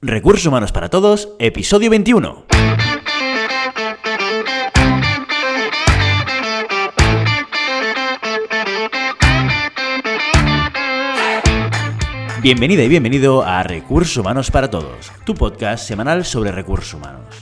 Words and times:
Recursos 0.00 0.46
Humanos 0.46 0.70
para 0.70 0.90
Todos, 0.90 1.30
episodio 1.40 1.90
21. 1.90 2.44
Bienvenida 12.40 12.84
y 12.84 12.88
bienvenido 12.88 13.42
a 13.42 13.64
Recursos 13.64 14.16
Humanos 14.16 14.52
para 14.52 14.70
Todos, 14.70 15.10
tu 15.24 15.34
podcast 15.34 15.88
semanal 15.88 16.24
sobre 16.24 16.52
recursos 16.52 16.94
humanos. 16.94 17.34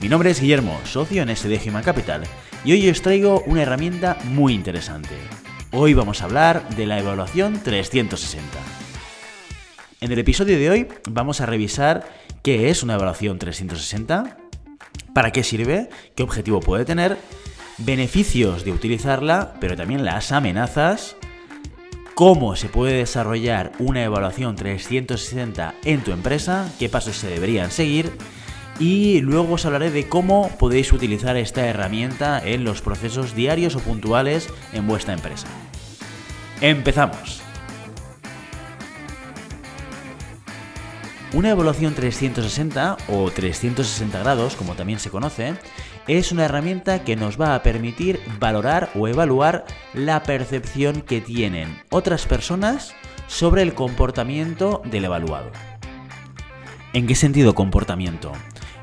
Mi 0.00 0.08
nombre 0.08 0.30
es 0.30 0.40
Guillermo, 0.40 0.80
socio 0.84 1.22
en 1.22 1.34
SD 1.34 1.60
Human 1.68 1.84
Capital, 1.84 2.24
y 2.64 2.72
hoy 2.72 2.90
os 2.90 3.00
traigo 3.00 3.42
una 3.46 3.62
herramienta 3.62 4.18
muy 4.24 4.52
interesante. 4.52 5.14
Hoy 5.70 5.94
vamos 5.94 6.20
a 6.20 6.24
hablar 6.24 6.68
de 6.70 6.86
la 6.86 6.98
evaluación 6.98 7.62
360. 7.62 8.81
En 10.02 10.10
el 10.10 10.18
episodio 10.18 10.58
de 10.58 10.68
hoy 10.68 10.88
vamos 11.08 11.40
a 11.40 11.46
revisar 11.46 12.04
qué 12.42 12.70
es 12.70 12.82
una 12.82 12.94
evaluación 12.94 13.38
360, 13.38 14.36
para 15.14 15.30
qué 15.30 15.44
sirve, 15.44 15.90
qué 16.16 16.24
objetivo 16.24 16.58
puede 16.58 16.84
tener, 16.84 17.16
beneficios 17.78 18.64
de 18.64 18.72
utilizarla, 18.72 19.54
pero 19.60 19.76
también 19.76 20.04
las 20.04 20.32
amenazas, 20.32 21.14
cómo 22.16 22.56
se 22.56 22.68
puede 22.68 22.94
desarrollar 22.94 23.70
una 23.78 24.02
evaluación 24.02 24.56
360 24.56 25.76
en 25.84 26.00
tu 26.00 26.10
empresa, 26.10 26.68
qué 26.80 26.88
pasos 26.88 27.14
se 27.14 27.28
deberían 27.28 27.70
seguir 27.70 28.10
y 28.80 29.20
luego 29.20 29.54
os 29.54 29.66
hablaré 29.66 29.92
de 29.92 30.08
cómo 30.08 30.50
podéis 30.58 30.92
utilizar 30.92 31.36
esta 31.36 31.64
herramienta 31.68 32.42
en 32.44 32.64
los 32.64 32.82
procesos 32.82 33.36
diarios 33.36 33.76
o 33.76 33.78
puntuales 33.78 34.48
en 34.72 34.88
vuestra 34.88 35.14
empresa. 35.14 35.46
Empezamos. 36.60 37.41
Una 41.34 41.48
evaluación 41.48 41.94
360 41.94 42.98
o 43.08 43.30
360 43.30 44.18
grados, 44.18 44.54
como 44.54 44.74
también 44.74 44.98
se 44.98 45.08
conoce, 45.08 45.54
es 46.06 46.30
una 46.30 46.44
herramienta 46.44 47.04
que 47.04 47.16
nos 47.16 47.40
va 47.40 47.54
a 47.54 47.62
permitir 47.62 48.20
valorar 48.38 48.90
o 48.94 49.08
evaluar 49.08 49.64
la 49.94 50.22
percepción 50.24 51.00
que 51.00 51.22
tienen 51.22 51.80
otras 51.88 52.26
personas 52.26 52.94
sobre 53.28 53.62
el 53.62 53.72
comportamiento 53.72 54.82
del 54.84 55.06
evaluado. 55.06 55.50
¿En 56.92 57.06
qué 57.06 57.14
sentido 57.14 57.54
comportamiento? 57.54 58.32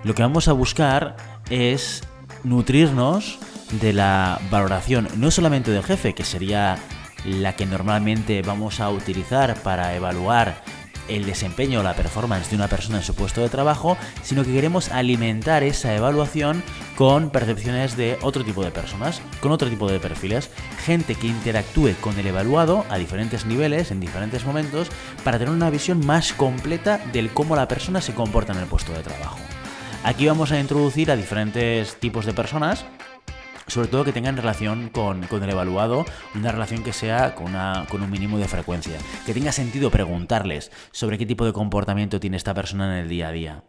Lo 0.04 0.16
que 0.16 0.24
vamos 0.24 0.48
a 0.48 0.54
buscar 0.54 1.18
es 1.52 2.04
nutrirnos 2.44 3.38
de 3.80 3.94
la 3.94 4.42
valoración 4.50 5.08
no 5.18 5.30
solamente 5.30 5.70
del 5.70 5.84
jefe, 5.84 6.16
que 6.16 6.24
sería 6.24 6.80
la 7.26 7.56
que 7.56 7.68
normalmente 7.68 8.42
vamos 8.42 8.80
a 8.80 8.90
utilizar 8.90 9.54
para 9.62 9.96
evaluar 9.96 10.64
el 11.10 11.26
desempeño 11.26 11.80
o 11.80 11.84
la 11.84 11.96
performance 11.96 12.50
de 12.50 12.56
una 12.56 12.68
persona 12.68 12.98
en 12.98 13.04
su 13.04 13.16
puesto 13.16 13.42
de 13.42 13.50
trabajo, 13.50 13.98
sino 14.24 14.44
que 14.44 14.54
queremos 14.54 14.90
alimentar 14.92 15.64
esa 15.64 15.96
evaluación 15.96 16.64
con 16.96 17.30
percepciones 17.30 17.96
de 17.96 18.18
otro 18.22 18.44
tipo 18.44 18.64
de 18.64 18.72
personas, 18.72 19.22
con 19.42 19.52
otro 19.52 19.70
tipo 19.70 19.90
de 19.90 20.00
perfiles, 20.00 20.50
gente 20.86 21.16
que 21.16 21.28
interactúe 21.28 21.94
con 22.02 22.18
el 22.20 22.28
evaluado 22.28 22.86
a 22.90 22.98
diferentes 22.98 23.46
niveles, 23.46 23.92
en 23.92 24.00
diferentes 24.00 24.46
momentos, 24.46 24.90
para 25.24 25.40
tener 25.40 25.54
una 25.54 25.70
visión 25.70 26.06
más 26.06 26.34
completa 26.34 27.00
del 27.14 27.30
cómo 27.30 27.56
la 27.56 27.68
persona 27.68 28.02
se 28.02 28.14
comporta 28.14 28.54
en 28.54 28.60
el 28.60 28.68
puesto 28.68 28.94
de 28.94 29.04
trabajo. 29.04 29.40
Aquí 30.04 30.28
vamos 30.28 30.52
a 30.52 30.60
introducir 30.60 31.12
a 31.12 31.18
diferentes 31.18 31.96
tipos 31.96 32.26
de 32.26 32.34
personas 32.34 32.86
sobre 33.70 33.88
todo 33.88 34.04
que 34.04 34.14
tengan 34.14 34.38
relación 34.38 34.90
con, 34.90 35.24
el 35.24 35.50
evaluado, 35.50 36.06
una 36.36 36.52
relación 36.52 36.84
que 36.84 36.94
sea 36.94 37.36
con, 37.36 37.54
con 37.90 38.02
un 38.02 38.12
mínimo 38.12 38.38
de 38.38 38.48
frecuencia, 38.48 38.98
que 39.26 39.34
tenga 39.34 39.52
sentido 39.52 39.92
preguntarles 39.92 40.72
sobre 40.92 41.18
qué 41.18 41.26
tipo 41.26 41.46
de 41.46 41.54
comportamiento 41.54 42.20
tiene 42.20 42.38
esta 42.38 42.54
persona 42.54 42.98
en 42.98 43.04
el 43.04 43.10
día 43.10 43.28
a 43.30 43.32
día. 43.32 43.64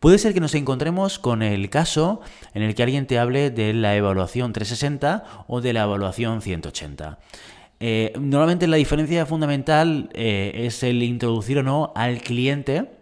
Puede 0.00 0.16
ser 0.16 0.32
que 0.32 0.40
nos 0.40 0.54
encontremos 0.54 1.18
con 1.18 1.42
el 1.42 1.68
caso 1.68 2.22
en 2.54 2.62
el 2.62 2.74
que 2.74 2.82
alguien 2.82 3.06
te 3.06 3.18
hable 3.18 3.50
de 3.50 3.74
la 3.74 3.94
evaluación 3.96 4.54
360 4.54 5.44
o 5.46 5.60
de 5.60 5.74
la 5.74 5.82
evaluación 5.82 6.40
180. 6.40 7.18
Eh, 7.80 8.12
normalmente 8.18 8.66
la 8.66 8.76
diferencia 8.76 9.26
fundamental 9.26 10.08
eh, 10.14 10.52
es 10.54 10.82
el 10.82 11.02
introducir 11.02 11.58
o 11.58 11.62
no 11.62 11.92
al 11.94 12.22
cliente 12.22 12.99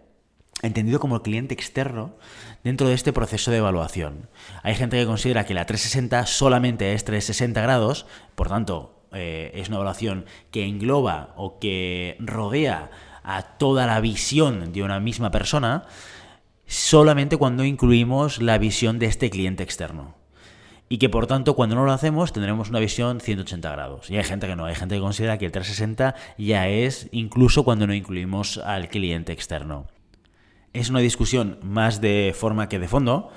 entendido 0.61 0.99
como 0.99 1.15
el 1.15 1.21
cliente 1.21 1.53
externo 1.53 2.15
dentro 2.63 2.87
de 2.87 2.93
este 2.93 3.13
proceso 3.13 3.51
de 3.51 3.57
evaluación. 3.57 4.29
Hay 4.63 4.75
gente 4.75 4.97
que 4.97 5.05
considera 5.05 5.45
que 5.45 5.53
la 5.53 5.65
360 5.65 6.25
solamente 6.25 6.93
es 6.93 7.05
360 7.05 7.61
grados, 7.61 8.05
por 8.35 8.49
tanto, 8.49 8.99
eh, 9.11 9.51
es 9.55 9.69
una 9.69 9.77
evaluación 9.77 10.25
que 10.51 10.65
engloba 10.65 11.33
o 11.35 11.59
que 11.59 12.17
rodea 12.19 12.91
a 13.23 13.41
toda 13.43 13.87
la 13.87 13.99
visión 13.99 14.71
de 14.71 14.83
una 14.83 14.99
misma 14.99 15.31
persona, 15.31 15.83
solamente 16.65 17.37
cuando 17.37 17.63
incluimos 17.63 18.41
la 18.41 18.57
visión 18.57 18.99
de 18.99 19.07
este 19.07 19.29
cliente 19.29 19.63
externo. 19.63 20.15
Y 20.91 20.97
que 20.97 21.09
por 21.09 21.27
tanto, 21.27 21.55
cuando 21.55 21.75
no 21.75 21.85
lo 21.85 21.91
hacemos, 21.91 22.33
tendremos 22.33 22.69
una 22.69 22.79
visión 22.79 23.21
180 23.21 23.71
grados. 23.71 24.09
Y 24.09 24.17
hay 24.17 24.23
gente 24.23 24.47
que 24.47 24.55
no, 24.55 24.65
hay 24.65 24.73
gente 24.73 24.95
que 24.95 25.01
considera 25.01 25.37
que 25.37 25.45
el 25.45 25.51
360 25.51 26.15
ya 26.39 26.67
es 26.67 27.07
incluso 27.11 27.63
cuando 27.63 27.85
no 27.85 27.93
incluimos 27.93 28.57
al 28.57 28.89
cliente 28.89 29.31
externo. 29.31 29.85
Es 30.73 30.89
una 30.89 30.99
discusión 30.99 31.57
más 31.63 32.01
de 32.01 32.33
forma 32.37 32.69
que 32.69 32.79
de 32.79 32.87
fondo, 32.87 33.31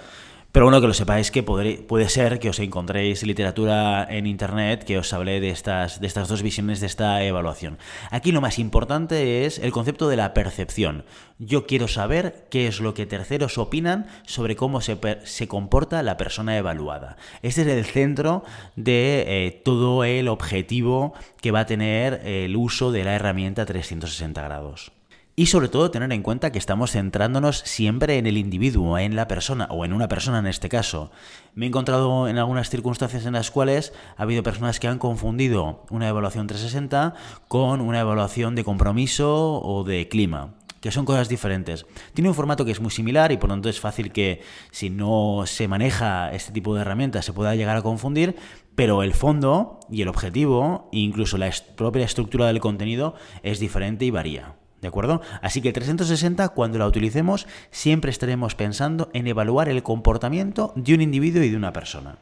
pero 0.53 0.67
bueno, 0.67 0.83
que 0.83 0.87
lo 0.87 0.93
sepáis 0.93 1.31
que 1.31 1.43
puede 1.43 2.09
ser 2.11 2.39
que 2.39 2.51
os 2.51 2.59
encontréis 2.59 3.23
literatura 3.23 4.07
en 4.11 4.27
internet 4.27 4.85
que 4.85 4.99
os 4.99 5.15
hable 5.15 5.41
de 5.41 5.49
estas, 5.49 5.99
de 5.99 6.07
estas 6.07 6.29
dos 6.29 6.43
visiones 6.43 6.79
de 6.81 6.89
esta 6.89 7.25
evaluación. 7.25 7.79
Aquí 8.11 8.33
lo 8.33 8.43
más 8.43 8.59
importante 8.59 9.47
es 9.47 9.59
el 9.59 9.73
concepto 9.73 10.11
de 10.11 10.17
la 10.17 10.35
percepción. 10.35 11.07
Yo 11.39 11.67
quiero 11.67 11.89
saber 11.89 12.49
qué 12.51 12.67
es 12.67 12.81
lo 12.81 12.93
que 12.93 13.07
terceros 13.07 13.57
opinan 13.57 14.09
sobre 14.27 14.55
cómo 14.55 14.83
se, 14.83 14.99
se 15.25 15.49
comporta 15.49 16.03
la 16.03 16.19
persona 16.19 16.59
evaluada. 16.59 17.17
Este 17.41 17.63
es 17.63 17.69
el 17.69 17.87
centro 17.87 18.45
de 18.77 19.25
eh, 19.27 19.63
todo 19.65 20.05
el 20.05 20.29
objetivo 20.29 21.15
que 21.41 21.51
va 21.51 21.61
a 21.61 21.67
tener 21.67 22.21
el 22.27 22.57
uso 22.57 22.93
de 22.93 23.05
la 23.05 23.15
herramienta 23.15 23.65
360 23.65 24.43
grados. 24.43 24.93
Y 25.35 25.47
sobre 25.47 25.69
todo 25.69 25.91
tener 25.91 26.13
en 26.13 26.23
cuenta 26.23 26.53
que 26.53 26.59
estamos 26.59 26.93
centrándonos 26.93 27.61
siempre 27.61 28.19
en 28.19 28.27
el 28.27 28.37
individuo, 28.37 28.99
en 28.99 29.17
la 29.17 29.29
persona, 29.29 29.67
o 29.71 29.87
en 29.87 29.95
una 29.95 30.07
persona 30.07 30.41
en 30.41 30.47
este 30.47 30.69
caso. 30.69 31.11
Me 31.55 31.65
he 31.65 31.69
encontrado 31.69 32.29
en 32.29 32.37
algunas 32.37 32.69
circunstancias 32.69 33.25
en 33.25 33.33
las 33.33 33.51
cuales 33.51 33.95
ha 34.19 34.25
habido 34.25 34.43
personas 34.43 34.79
que 34.79 34.89
han 34.89 34.99
confundido 34.99 35.87
una 35.89 36.07
evaluación 36.09 36.49
360 36.49 37.15
con 37.49 37.81
una 37.81 38.01
evaluación 38.01 38.55
de 38.55 38.65
compromiso 38.65 39.63
o 39.63 39.85
de 39.85 40.09
clima 40.09 40.55
que 40.83 40.91
son 40.91 41.05
cosas 41.05 41.29
diferentes. 41.29 41.87
Tiene 42.13 42.29
un 42.29 42.35
formato 42.35 42.65
que 42.65 42.73
es 42.73 42.81
muy 42.81 42.91
similar 42.91 43.31
y 43.31 43.37
por 43.37 43.49
lo 43.49 43.55
tanto 43.55 43.69
es 43.69 43.79
fácil 43.79 44.11
que 44.11 44.43
si 44.73 44.91
no 44.91 45.45
se 45.47 45.69
maneja 45.69 46.33
este 46.33 46.51
tipo 46.51 46.75
de 46.75 46.81
herramientas 46.81 47.25
se 47.25 47.33
pueda 47.33 47.55
llegar 47.55 47.77
a 47.77 47.83
confundir, 47.83 48.35
pero 48.75 49.05
el 49.05 49.15
fondo 49.15 49.79
y 49.89 50.03
el 50.03 50.09
objetivo, 50.09 50.89
incluso 50.91 51.39
la 51.39 51.53
propia 51.77 52.05
estructura 52.05 52.49
del 52.49 52.59
contenido, 52.59 53.15
es 53.45 53.61
diferente 53.61 54.05
y 54.05 54.11
varía. 54.11 54.57
¿De 54.83 54.89
acuerdo? 54.89 55.23
Así 55.43 55.63
que 55.63 55.73
360, 55.73 56.49
cuando 56.51 56.77
la 56.77 56.89
utilicemos, 56.89 57.47
siempre 57.71 58.11
estaremos 58.11 58.57
pensando 58.57 59.11
en 59.13 59.29
evaluar 59.29 59.69
el 59.69 59.85
comportamiento 59.85 60.73
de 60.75 60.95
un 60.95 61.01
individuo 61.01 61.45
y 61.45 61.51
de 61.51 61.57
una 61.57 61.73
persona. 61.73 62.19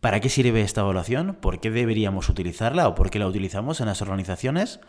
¿Para 0.00 0.20
qué 0.20 0.30
sirve 0.30 0.62
esta 0.62 0.80
evaluación? 0.80 1.36
¿Por 1.38 1.60
qué 1.60 1.70
deberíamos 1.70 2.30
utilizarla 2.30 2.88
o 2.88 2.94
por 2.94 3.10
qué 3.10 3.18
la 3.18 3.26
utilizamos 3.26 3.80
en 3.80 3.86
las 3.88 4.00
organizaciones? 4.00 4.80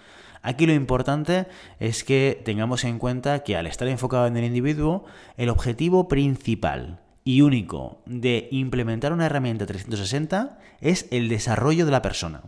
Aquí 0.44 0.66
lo 0.66 0.74
importante 0.74 1.48
es 1.82 2.06
que 2.06 2.42
tengamos 2.46 2.86
en 2.86 2.98
cuenta 2.98 3.44
que 3.44 3.58
al 3.58 3.68
estar 3.68 3.90
enfocado 3.90 4.28
en 4.28 4.38
el 4.38 4.46
individuo, 4.46 5.04
el 5.36 5.50
objetivo 5.50 6.08
principal 6.08 7.02
y 7.26 7.42
único 7.42 8.02
de 8.06 8.48
implementar 8.52 9.12
una 9.12 9.26
herramienta 9.26 9.66
360 9.66 10.58
es 10.80 11.06
el 11.12 11.28
desarrollo 11.28 11.86
de 11.86 11.92
la 11.92 12.02
persona 12.02 12.44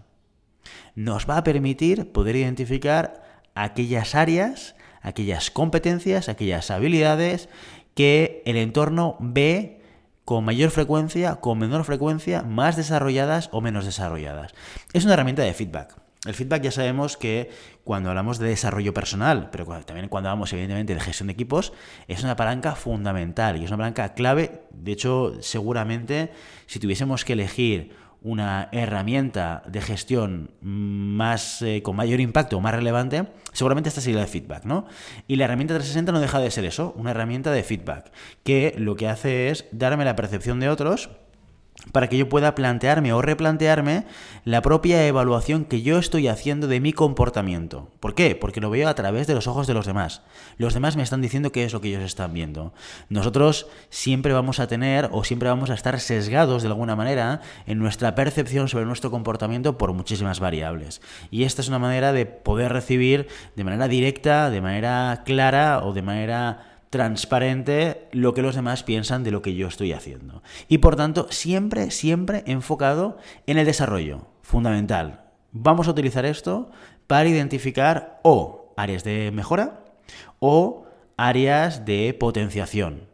nos 1.00 1.30
va 1.30 1.38
a 1.38 1.44
permitir 1.46 2.12
poder 2.12 2.36
identificar 2.36 3.24
aquellas 3.56 4.16
áreas, 4.16 4.76
aquellas 5.02 5.50
competencias, 5.50 6.28
aquellas 6.28 6.70
habilidades 6.72 7.48
que 7.94 8.44
el 8.46 8.58
entorno 8.58 9.16
ve 9.22 9.80
con 10.26 10.44
mayor 10.44 10.72
frecuencia, 10.72 11.38
con 11.38 11.58
menor 11.58 11.86
frecuencia, 11.86 12.44
más 12.44 12.76
desarrolladas 12.76 13.48
o 13.54 13.62
menos 13.62 13.86
desarrolladas. 13.86 14.54
Es 14.92 15.06
una 15.06 15.14
herramienta 15.14 15.42
de 15.42 15.54
feedback. 15.54 15.96
El 16.26 16.34
feedback 16.34 16.64
ya 16.64 16.72
sabemos 16.72 17.16
que 17.16 17.50
cuando 17.86 18.10
hablamos 18.10 18.38
de 18.38 18.50
desarrollo 18.50 18.94
personal, 18.94 19.52
pero 19.52 19.66
también 19.86 20.10
cuando 20.10 20.28
hablamos 20.28 20.52
evidentemente 20.52 20.96
de 20.96 21.00
gestión 21.00 21.28
de 21.28 21.34
equipos, 21.34 21.72
es 22.10 22.24
una 22.24 22.36
palanca 22.36 22.76
fundamental 22.76 23.56
y 23.56 23.64
es 23.64 23.70
una 23.70 23.78
palanca 23.78 24.14
clave. 24.16 24.64
De 24.74 24.92
hecho, 24.92 25.38
seguramente 25.40 26.34
si 26.66 26.78
tuviésemos 26.78 27.24
que 27.24 27.34
elegir 27.34 27.96
una 28.22 28.68
herramienta 28.72 29.64
de 29.68 29.82
gestión 29.82 30.52
más 30.62 31.62
eh, 31.62 31.82
con 31.82 31.96
mayor 31.96 32.20
impacto, 32.20 32.60
más 32.60 32.76
relevante, 32.76 33.28
seguramente 33.54 33.90
esta 33.90 34.02
sería 34.02 34.18
la 34.18 34.26
de 34.26 34.32
feedback, 34.32 34.66
¿no? 34.66 34.86
Y 35.28 35.38
la 35.38 35.46
herramienta 35.46 35.74
360 35.76 36.12
no 36.12 36.20
deja 36.20 36.40
de 36.40 36.52
ser 36.52 36.66
eso, 36.66 36.94
una 36.98 37.12
herramienta 37.12 37.52
de 37.52 37.64
feedback, 37.64 38.12
que 38.44 38.76
lo 38.78 38.96
que 38.96 39.08
hace 39.08 39.50
es 39.50 39.66
darme 39.72 40.06
la 40.06 40.16
percepción 40.16 40.60
de 40.60 40.70
otros 40.70 41.10
para 41.92 42.08
que 42.08 42.18
yo 42.18 42.30
pueda 42.30 42.56
plantearme 42.56 43.14
o 43.14 43.22
replantearme 43.22 44.06
la 44.46 44.62
propia 44.62 45.06
evaluación 45.08 45.66
que 45.66 45.82
yo 45.82 45.98
estoy 45.98 46.28
haciendo 46.28 46.68
de 46.68 46.80
mi 46.80 46.94
comportamiento. 46.94 47.90
¿Por 48.00 48.16
qué? 48.16 48.36
Porque 48.36 48.62
lo 48.62 48.70
veo 48.70 48.90
a 48.90 48.96
través 48.96 49.28
de 49.28 49.34
los 49.34 49.48
ojos 49.48 49.66
de 49.66 49.74
los 49.74 49.86
demás. 49.86 50.22
Los 50.58 50.74
demás 50.74 50.98
me 50.98 51.04
están 51.04 51.22
diciendo 51.22 51.52
qué 51.52 51.64
es 51.64 51.74
lo 51.74 51.82
que 51.82 51.90
ellos 51.90 52.04
están 52.04 52.34
viendo. 52.34 52.74
Nosotros 53.10 53.68
siempre 53.90 54.34
vamos 54.34 54.60
a 54.60 54.68
tener 54.68 55.10
o 55.12 55.24
siempre 55.24 55.50
vamos 55.50 55.70
a 55.70 55.74
estar 55.74 56.00
sesgados 56.00 56.64
de 56.64 56.70
alguna 56.70 56.96
manera 56.96 57.42
en 57.66 57.80
nuestra 57.80 58.16
percepción 58.16 58.68
sobre 58.68 58.86
nuestro 58.86 59.12
comportamiento 59.12 59.78
por 59.78 59.94
muchísimas 59.94 60.40
variables. 60.40 61.02
Y 61.32 61.44
esta 61.44 61.62
es 61.62 61.70
una 61.70 61.80
manera 61.80 62.14
de 62.14 62.26
poder 62.26 62.72
recibir 62.74 63.28
de 63.56 63.64
manera 63.64 63.88
directa, 63.88 64.50
de 64.50 64.62
manera 64.62 65.24
clara 65.26 65.84
o 65.84 65.94
de 65.94 66.02
manera 66.02 66.69
transparente 66.90 68.08
lo 68.12 68.34
que 68.34 68.42
los 68.42 68.56
demás 68.56 68.84
piensan 68.84 69.24
de 69.24 69.32
lo 69.32 69.42
que 69.42 69.56
yo 69.56 69.68
estoy 69.68 69.94
haciendo. 69.94 70.42
Y 70.68 70.80
por 70.80 70.96
tanto, 70.96 71.28
siempre, 71.30 71.92
siempre 71.92 72.44
enfocado 72.48 73.18
en 73.48 73.58
el 73.58 73.66
desarrollo. 73.66 74.28
Fundamental. 74.42 75.26
Vamos 75.52 75.88
a 75.88 75.92
utilizar 75.92 76.26
esto 76.26 76.72
para 77.08 77.30
identificar 77.30 78.20
o 78.24 78.74
áreas 78.78 79.04
de 79.04 79.32
mejora 79.32 79.84
o 80.40 80.86
áreas 81.18 81.86
de 81.86 82.16
potenciación. 82.20 83.08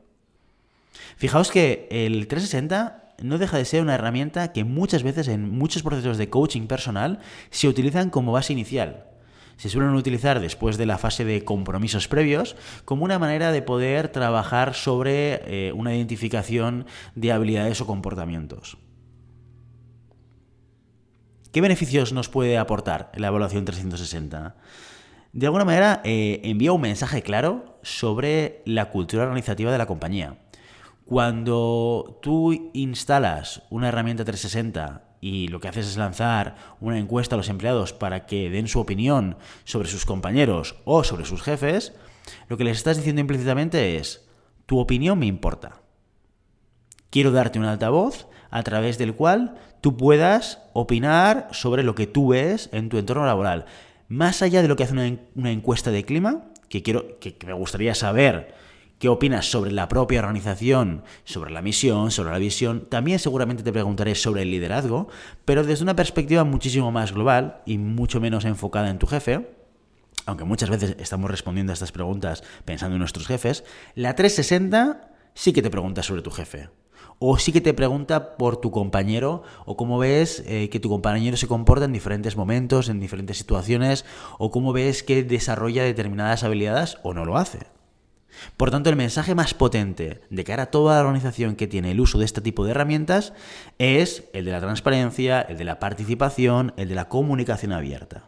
Fijaos 1.17 1.51
que 1.51 1.87
el 1.91 2.27
360 2.27 3.13
no 3.21 3.37
deja 3.37 3.57
de 3.57 3.65
ser 3.65 3.81
una 3.81 3.95
herramienta 3.95 4.51
que 4.51 4.63
muchas 4.63 5.03
veces 5.03 5.27
en 5.27 5.49
muchos 5.49 5.83
procesos 5.83 6.17
de 6.17 6.29
coaching 6.29 6.67
personal 6.67 7.19
se 7.49 7.67
utilizan 7.67 8.09
como 8.09 8.31
base 8.31 8.53
inicial 8.53 9.14
se 9.57 9.69
suelen 9.69 9.95
utilizar 9.95 10.39
después 10.39 10.77
de 10.77 10.85
la 10.85 10.97
fase 10.97 11.25
de 11.25 11.43
compromisos 11.43 12.07
previos 12.07 12.55
como 12.85 13.05
una 13.05 13.19
manera 13.19 13.51
de 13.51 13.61
poder 13.61 14.09
trabajar 14.09 14.73
sobre 14.73 15.41
eh, 15.45 15.71
una 15.73 15.95
identificación 15.95 16.85
de 17.15 17.31
habilidades 17.31 17.81
o 17.81 17.87
comportamientos. 17.87 18.77
¿Qué 21.51 21.61
beneficios 21.61 22.11
nos 22.11 22.27
puede 22.27 22.57
aportar 22.57 23.11
la 23.15 23.27
evaluación 23.27 23.63
360? 23.63 24.57
De 25.31 25.45
alguna 25.45 25.63
manera 25.63 26.01
eh, 26.03 26.41
envía 26.43 26.73
un 26.73 26.81
mensaje 26.81 27.21
claro 27.21 27.79
sobre 27.81 28.61
la 28.65 28.89
cultura 28.89 29.23
organizativa 29.23 29.71
de 29.71 29.77
la 29.77 29.85
compañía. 29.85 30.37
Cuando 31.05 32.19
tú 32.21 32.71
instalas 32.73 33.61
una 33.69 33.89
herramienta 33.89 34.25
360 34.25 35.04
y 35.25 35.47
lo 35.47 35.59
que 35.59 35.67
haces 35.67 35.87
es 35.87 35.97
lanzar 35.97 36.55
una 36.79 36.99
encuesta 36.99 37.33
a 37.33 37.37
los 37.37 37.49
empleados 37.49 37.93
para 37.93 38.27
que 38.27 38.51
den 38.51 38.67
su 38.67 38.79
opinión 38.79 39.37
sobre 39.63 39.89
sus 39.89 40.05
compañeros 40.05 40.75
o 40.85 41.03
sobre 41.03 41.25
sus 41.25 41.41
jefes, 41.41 41.93
lo 42.47 42.57
que 42.57 42.63
les 42.63 42.77
estás 42.77 42.97
diciendo 42.97 43.21
implícitamente 43.21 43.97
es, 43.97 44.23
tu 44.67 44.77
opinión 44.77 45.17
me 45.17 45.25
importa. 45.25 45.81
Quiero 47.09 47.31
darte 47.31 47.57
un 47.57 47.65
altavoz 47.65 48.27
a 48.51 48.61
través 48.61 48.99
del 48.99 49.15
cual 49.15 49.55
tú 49.81 49.97
puedas 49.97 50.59
opinar 50.73 51.47
sobre 51.51 51.81
lo 51.81 51.95
que 51.95 52.05
tú 52.05 52.27
ves 52.27 52.69
en 52.71 52.89
tu 52.89 52.99
entorno 52.99 53.25
laboral. 53.25 53.65
Más 54.07 54.43
allá 54.43 54.61
de 54.61 54.67
lo 54.67 54.75
que 54.75 54.83
hace 54.83 54.93
una, 54.93 55.51
encuesta 55.51 55.89
de 55.89 56.05
clima, 56.05 56.51
que, 56.69 56.83
quiero, 56.83 57.17
que 57.19 57.35
me 57.47 57.53
gustaría 57.53 57.95
saber 57.95 58.53
qué 59.05 59.09
opinas 59.09 59.51
sobre 59.51 59.71
la 59.71 59.87
propia 59.87 60.21
organización, 60.21 61.03
sobre 61.25 61.51
la 61.51 61.61
misión, 61.61 62.09
sobre 62.09 62.31
la 62.31 62.39
visión. 62.39 62.87
También 62.89 63.19
seguramente 63.19 63.61
te 63.61 63.71
preguntaré 63.71 64.15
sobre 64.15 64.41
el 64.41 64.49
liderazgo, 64.49 65.09
pero 65.45 65.63
desde 65.63 65.83
una 65.83 65.95
perspectiva 65.95 66.43
muchísimo 66.43 66.91
más 66.91 67.11
global 67.11 67.61
y 67.67 67.77
mucho 67.77 68.19
menos 68.19 68.45
enfocada 68.45 68.89
en 68.89 68.97
tu 68.97 69.05
jefe. 69.05 69.47
Aunque 70.25 70.43
muchas 70.43 70.71
veces 70.71 70.95
estamos 70.97 71.29
respondiendo 71.29 71.71
a 71.71 71.75
estas 71.75 71.91
preguntas 71.91 72.43
pensando 72.65 72.95
en 72.95 72.99
nuestros 72.99 73.27
jefes, 73.27 73.63
la 73.93 74.15
360 74.15 75.11
sí 75.35 75.53
que 75.53 75.61
te 75.61 75.69
pregunta 75.69 76.01
sobre 76.01 76.23
tu 76.23 76.31
jefe. 76.31 76.69
O 77.19 77.37
sí 77.37 77.51
que 77.51 77.61
te 77.61 77.75
pregunta 77.75 78.37
por 78.37 78.57
tu 78.57 78.71
compañero 78.71 79.43
o 79.67 79.77
cómo 79.77 79.99
ves 79.99 80.43
eh, 80.47 80.69
que 80.71 80.79
tu 80.79 80.89
compañero 80.89 81.37
se 81.37 81.45
comporta 81.45 81.85
en 81.85 81.93
diferentes 81.93 82.37
momentos, 82.37 82.89
en 82.89 82.99
diferentes 82.99 83.37
situaciones, 83.37 84.03
o 84.39 84.49
cómo 84.49 84.73
ves 84.73 85.03
que 85.03 85.23
desarrolla 85.23 85.83
determinadas 85.83 86.43
habilidades 86.43 86.97
o 87.03 87.13
no 87.13 87.23
lo 87.23 87.37
hace. 87.37 87.74
Por 88.57 88.71
tanto, 88.71 88.89
el 88.89 88.95
mensaje 88.95 89.35
más 89.35 89.53
potente 89.53 90.21
de 90.29 90.43
cara 90.43 90.63
a 90.63 90.71
toda 90.71 90.95
la 90.95 91.01
organización 91.01 91.55
que 91.55 91.67
tiene 91.67 91.91
el 91.91 91.99
uso 91.99 92.17
de 92.17 92.25
este 92.25 92.41
tipo 92.41 92.65
de 92.65 92.71
herramientas 92.71 93.33
es 93.79 94.25
el 94.33 94.45
de 94.45 94.51
la 94.51 94.61
transparencia, 94.61 95.41
el 95.41 95.57
de 95.57 95.65
la 95.65 95.79
participación, 95.79 96.73
el 96.77 96.89
de 96.89 96.95
la 96.95 97.09
comunicación 97.09 97.71
abierta. 97.71 98.23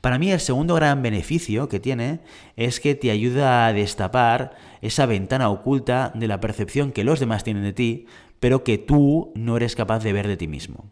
Para 0.00 0.18
mí 0.18 0.32
el 0.32 0.40
segundo 0.40 0.74
gran 0.74 1.02
beneficio 1.02 1.68
que 1.68 1.80
tiene 1.80 2.20
es 2.56 2.80
que 2.80 2.94
te 2.94 3.10
ayuda 3.10 3.66
a 3.66 3.72
destapar 3.72 4.56
esa 4.80 5.06
ventana 5.06 5.50
oculta 5.50 6.12
de 6.14 6.26
la 6.26 6.40
percepción 6.40 6.92
que 6.92 7.04
los 7.04 7.20
demás 7.20 7.44
tienen 7.44 7.64
de 7.64 7.74
ti, 7.74 8.06
pero 8.40 8.64
que 8.64 8.78
tú 8.78 9.32
no 9.34 9.56
eres 9.56 9.76
capaz 9.76 10.02
de 10.02 10.12
ver 10.12 10.26
de 10.26 10.38
ti 10.38 10.48
mismo. 10.48 10.90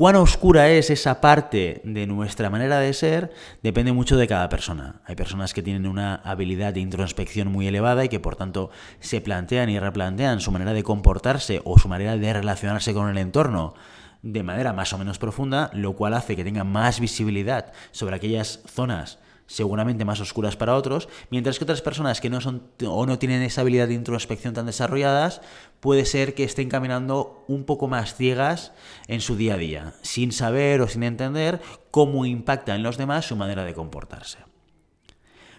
Cuán 0.00 0.16
oscura 0.16 0.70
es 0.70 0.88
esa 0.88 1.20
parte 1.20 1.82
de 1.84 2.06
nuestra 2.06 2.48
manera 2.48 2.78
de 2.78 2.94
ser 2.94 3.34
depende 3.62 3.92
mucho 3.92 4.16
de 4.16 4.26
cada 4.26 4.48
persona. 4.48 5.02
Hay 5.04 5.14
personas 5.14 5.52
que 5.52 5.62
tienen 5.62 5.86
una 5.86 6.14
habilidad 6.14 6.72
de 6.72 6.80
introspección 6.80 7.48
muy 7.48 7.66
elevada 7.66 8.02
y 8.02 8.08
que 8.08 8.18
por 8.18 8.34
tanto 8.34 8.70
se 9.00 9.20
plantean 9.20 9.68
y 9.68 9.78
replantean 9.78 10.40
su 10.40 10.52
manera 10.52 10.72
de 10.72 10.84
comportarse 10.84 11.60
o 11.66 11.78
su 11.78 11.88
manera 11.88 12.16
de 12.16 12.32
relacionarse 12.32 12.94
con 12.94 13.10
el 13.10 13.18
entorno 13.18 13.74
de 14.22 14.42
manera 14.42 14.72
más 14.72 14.90
o 14.94 14.96
menos 14.96 15.18
profunda, 15.18 15.70
lo 15.74 15.92
cual 15.92 16.14
hace 16.14 16.34
que 16.34 16.44
tengan 16.44 16.72
más 16.72 16.98
visibilidad 16.98 17.70
sobre 17.90 18.16
aquellas 18.16 18.60
zonas 18.66 19.18
seguramente 19.50 20.04
más 20.04 20.20
oscuras 20.20 20.56
para 20.56 20.76
otros, 20.76 21.08
mientras 21.28 21.58
que 21.58 21.64
otras 21.64 21.82
personas 21.82 22.20
que 22.20 22.30
no 22.30 22.40
son 22.40 22.62
o 22.86 23.04
no 23.04 23.18
tienen 23.18 23.42
esa 23.42 23.62
habilidad 23.62 23.88
de 23.88 23.94
introspección 23.94 24.54
tan 24.54 24.66
desarrolladas, 24.66 25.40
puede 25.80 26.04
ser 26.04 26.34
que 26.34 26.44
estén 26.44 26.68
caminando 26.68 27.44
un 27.48 27.64
poco 27.64 27.88
más 27.88 28.14
ciegas 28.14 28.72
en 29.08 29.20
su 29.20 29.34
día 29.34 29.54
a 29.54 29.58
día, 29.58 29.94
sin 30.02 30.30
saber 30.30 30.80
o 30.82 30.86
sin 30.86 31.02
entender 31.02 31.60
cómo 31.90 32.26
impacta 32.26 32.76
en 32.76 32.84
los 32.84 32.96
demás 32.96 33.26
su 33.26 33.34
manera 33.34 33.64
de 33.64 33.74
comportarse. 33.74 34.38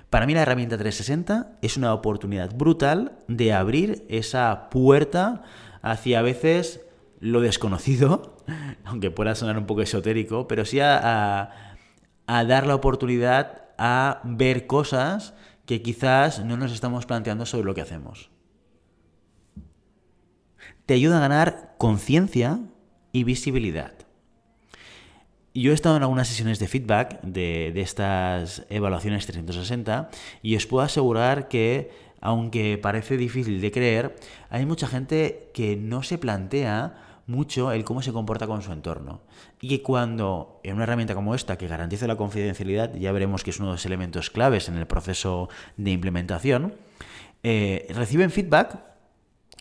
Para 0.09 0.25
mí 0.25 0.33
la 0.33 0.43
herramienta 0.43 0.77
360 0.77 1.57
es 1.61 1.75
una 1.75 1.93
oportunidad 1.93 2.55
brutal 2.55 3.17
de 3.27 3.51
abrir 3.51 4.05
esa 4.07 4.69
puerta 4.69 5.43
hacia 5.81 6.19
a 6.19 6.21
veces 6.21 6.79
lo 7.19 7.41
desconocido, 7.41 8.37
aunque 8.85 9.11
pueda 9.11 9.35
sonar 9.35 9.57
un 9.57 9.65
poco 9.65 9.81
esotérico, 9.81 10.47
pero 10.47 10.63
sí 10.63 10.79
a, 10.79 11.75
a 12.25 12.45
dar 12.45 12.67
la 12.67 12.75
oportunidad 12.75 13.60
a 13.83 14.21
ver 14.23 14.67
cosas 14.67 15.33
que 15.65 15.81
quizás 15.81 16.45
no 16.45 16.55
nos 16.55 16.71
estamos 16.71 17.07
planteando 17.07 17.47
sobre 17.47 17.65
lo 17.65 17.73
que 17.73 17.81
hacemos. 17.81 18.29
Te 20.85 20.93
ayuda 20.93 21.17
a 21.17 21.21
ganar 21.21 21.73
conciencia 21.79 22.59
y 23.11 23.23
visibilidad. 23.23 23.93
Yo 25.55 25.71
he 25.71 25.73
estado 25.73 25.97
en 25.97 26.03
algunas 26.03 26.27
sesiones 26.27 26.59
de 26.59 26.67
feedback 26.67 27.23
de, 27.23 27.73
estas 27.81 28.67
evaluaciones 28.69 29.25
360 29.25 30.11
y 30.43 30.55
os 30.55 30.67
puedo 30.67 30.83
asegurar 30.83 31.47
que, 31.47 31.89
aunque 32.21 32.77
parece 32.77 33.17
difícil 33.17 33.61
de 33.61 33.71
creer, 33.71 34.15
hay 34.51 34.67
mucha 34.67 34.87
gente 34.87 35.49
que 35.55 35.75
no 35.75 36.03
se 36.03 36.19
plantea 36.19 37.21
mucho 37.25 37.71
el 37.71 37.83
cómo 37.83 38.03
se 38.03 38.13
comporta 38.13 38.45
con 38.45 38.61
su 38.61 38.71
entorno. 38.71 39.21
Y 39.61 39.79
cuando 39.79 40.59
en 40.63 40.73
una 40.75 40.83
herramienta 40.83 41.13
como 41.13 41.35
esta, 41.35 41.57
que 41.57 41.67
garantiza 41.67 42.07
la 42.07 42.17
confidencialidad, 42.17 42.95
ya 42.95 43.11
veremos 43.11 43.43
que 43.43 43.51
es 43.51 43.59
uno 43.59 43.69
de 43.69 43.73
los 43.73 43.85
elementos 43.85 44.31
claves 44.31 44.67
en 44.67 44.75
el 44.75 44.87
proceso 44.87 45.49
de 45.77 45.91
implementación, 45.91 46.73
eh, 47.43 47.85
reciben 47.93 48.31
feedback 48.31 48.79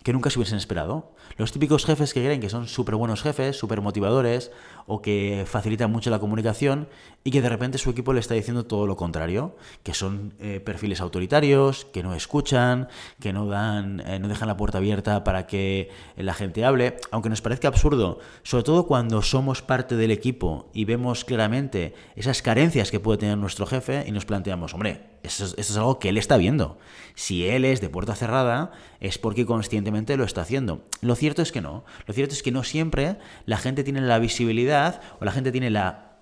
que 0.02 0.14
nunca 0.14 0.30
se 0.30 0.38
hubiesen 0.38 0.57
esperado. 0.57 1.12
Los 1.37 1.53
típicos 1.53 1.87
jefes 1.87 2.13
que 2.13 2.23
creen 2.23 2.41
que 2.41 2.49
son 2.49 2.69
súper 2.69 2.97
buenos 2.97 3.23
jefes, 3.23 3.57
súper 3.57 3.81
motivadores 3.81 4.51
o 4.87 5.01
que 5.01 5.45
facilitan 5.47 5.91
mucho 5.91 6.11
la 6.11 6.19
comunicación 6.19 6.89
y 7.23 7.31
que 7.31 7.43
de 7.43 7.49
repente 7.49 7.79
su 7.79 7.91
equipo 7.91 8.13
le 8.13 8.21
está 8.21 8.35
diciendo 8.35 8.67
todo 8.67 8.87
lo 8.87 8.97
contrario, 8.97 9.57
que 9.83 9.95
son 9.95 10.35
eh, 10.41 10.61
perfiles 10.61 11.01
autoritarios, 11.01 11.85
que 11.87 12.03
no 12.03 12.15
escuchan, 12.15 12.89
que 13.21 13.33
no 13.33 13.47
dan, 13.47 14.01
eh, 14.01 14.19
no 14.19 14.29
dejan 14.29 14.49
la 14.49 14.57
puerta 14.57 14.79
abierta 14.79 15.23
para 15.25 15.47
que 15.47 15.91
la 16.17 16.35
gente 16.35 16.65
hable, 16.65 16.97
aunque 17.11 17.29
nos 17.29 17.43
parezca 17.43 17.69
absurdo, 17.69 18.19
sobre 18.43 18.65
todo 18.65 18.87
cuando 18.87 19.23
somos 19.23 19.63
parte 19.63 19.97
del 19.97 20.11
equipo 20.11 20.71
y 20.73 20.85
vemos 20.85 21.25
claramente 21.25 21.95
esas 22.17 22.43
carencias 22.43 22.91
que 22.91 23.01
puede 23.01 23.19
tener 23.19 23.39
nuestro 23.39 23.67
jefe 23.67 24.05
y 24.07 24.13
nos 24.13 24.25
planteamos, 24.25 24.75
hombre, 24.75 25.11
eso, 25.23 25.55
es 25.57 25.77
algo 25.77 25.99
que 25.99 26.09
él 26.09 26.17
está 26.17 26.37
viendo. 26.37 26.79
Si 27.15 27.47
él 27.47 27.65
es 27.65 27.81
de 27.81 27.91
puerta 27.91 28.15
cerrada, 28.15 28.73
es 29.01 29.19
porque 29.19 29.45
conscientemente 29.45 30.17
lo 30.17 30.25
está 30.25 30.41
haciendo. 30.41 30.83
Cierto 31.21 31.43
es 31.43 31.53
que 31.53 31.61
no. 31.61 31.85
Lo 32.07 32.15
cierto 32.15 32.35
es 32.35 32.43
que 32.43 32.50
no 32.50 32.65
siempre 32.65 33.17
la 33.47 33.59
gente 33.59 33.85
tiene 33.85 34.00
la 34.00 34.19
visibilidad 34.19 35.00
o 35.21 35.25
la 35.25 35.31
gente 35.31 35.53
tiene 35.53 35.71
la 35.71 36.17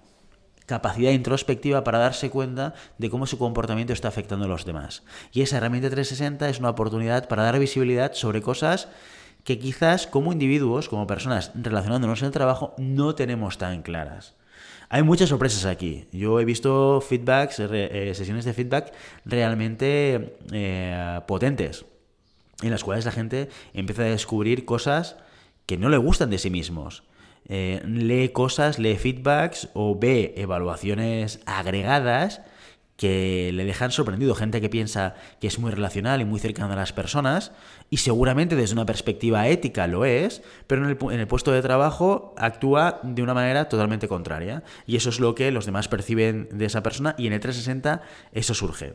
capacidad 0.67 1.12
introspectiva 1.12 1.83
para 1.83 1.99
darse 1.99 2.28
cuenta 2.28 2.75
de 2.99 3.09
cómo 3.09 3.26
su 3.26 3.38
comportamiento 3.38 3.95
está 3.95 4.09
afectando 4.09 4.45
a 4.45 4.49
los 4.49 4.67
demás. 4.67 5.02
Y 5.33 5.40
esa 5.40 5.57
herramienta 5.57 5.88
360 5.88 6.49
es 6.50 6.59
una 6.59 6.69
oportunidad 6.69 7.26
para 7.26 7.45
dar 7.45 7.59
visibilidad 7.59 8.12
sobre 8.12 8.43
cosas 8.43 8.88
que 9.45 9.59
quizás 9.59 10.07
como 10.07 10.33
individuos, 10.33 10.90
como 10.90 11.07
personas 11.07 11.52
relacionándonos 11.55 12.21
en 12.21 12.26
el 12.26 12.33
trabajo, 12.33 12.75
no 12.76 13.14
tenemos 13.14 13.57
tan 13.57 13.81
claras. 13.81 14.35
Hay 14.90 15.02
muchas 15.02 15.31
sorpresas 15.31 15.64
aquí. 15.64 16.09
Yo 16.12 16.40
he 16.40 16.45
visto 16.45 17.00
feedbacks, 17.00 17.61
eh, 17.61 18.12
sesiones 18.14 18.45
de 18.45 18.52
feedback 18.52 18.93
realmente 19.25 20.37
eh, 20.52 21.21
potentes, 21.26 21.87
en 22.62 22.71
las 22.71 22.85
cuales 22.85 23.05
la 23.05 23.12
gente 23.12 23.49
empieza 23.73 24.03
a 24.03 24.07
descubrir 24.07 24.65
cosas 24.65 25.17
que 25.67 25.79
no 25.79 25.88
le 25.88 25.97
gustan 25.97 26.31
de 26.31 26.38
sí 26.38 26.50
mismos. 26.50 27.05
Eh, 27.47 27.83
lee 27.87 28.31
cosas, 28.31 28.79
lee 28.79 28.97
feedbacks 28.97 29.71
o 29.75 29.99
ve 29.99 30.35
evaluaciones 30.37 31.41
agregadas 31.47 32.43
que 32.99 33.53
le 33.55 33.65
dejan 33.65 33.93
sorprendido. 33.93 34.35
Gente 34.35 34.61
que 34.61 34.69
piensa 34.69 35.15
que 35.41 35.47
es 35.47 35.59
muy 35.61 35.71
relacional 35.71 36.21
y 36.21 36.25
muy 36.25 36.41
cercana 36.41 36.75
a 36.75 36.77
las 36.77 36.93
personas, 36.93 37.53
y 37.91 37.99
seguramente 37.99 38.57
desde 38.57 38.75
una 38.75 38.87
perspectiva 38.87 39.47
ética 39.47 39.87
lo 39.87 40.05
es, 40.05 40.43
pero 40.67 40.85
en 40.85 40.91
el, 40.91 40.99
en 41.15 41.21
el, 41.21 41.27
puesto 41.29 41.53
de 41.53 41.62
trabajo 41.62 42.35
actúa 42.37 43.00
de 43.05 43.23
una 43.23 43.35
manera 43.35 43.69
totalmente 43.69 44.09
contraria. 44.09 44.65
Y 44.85 44.97
eso 44.97 45.11
es 45.11 45.21
lo 45.21 45.37
que 45.37 45.53
los 45.53 45.65
demás 45.65 45.87
perciben 45.87 46.49
de 46.50 46.65
esa 46.65 46.83
persona, 46.83 47.15
y 47.17 47.29
en 47.29 47.35
el 47.35 47.41
360 47.41 48.03
eso 48.33 48.53
surge, 48.53 48.95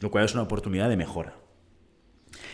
lo 0.00 0.10
cual 0.10 0.24
es 0.24 0.32
una 0.32 0.44
oportunidad 0.44 0.88
de 0.88 0.96
mejora. 0.96 1.41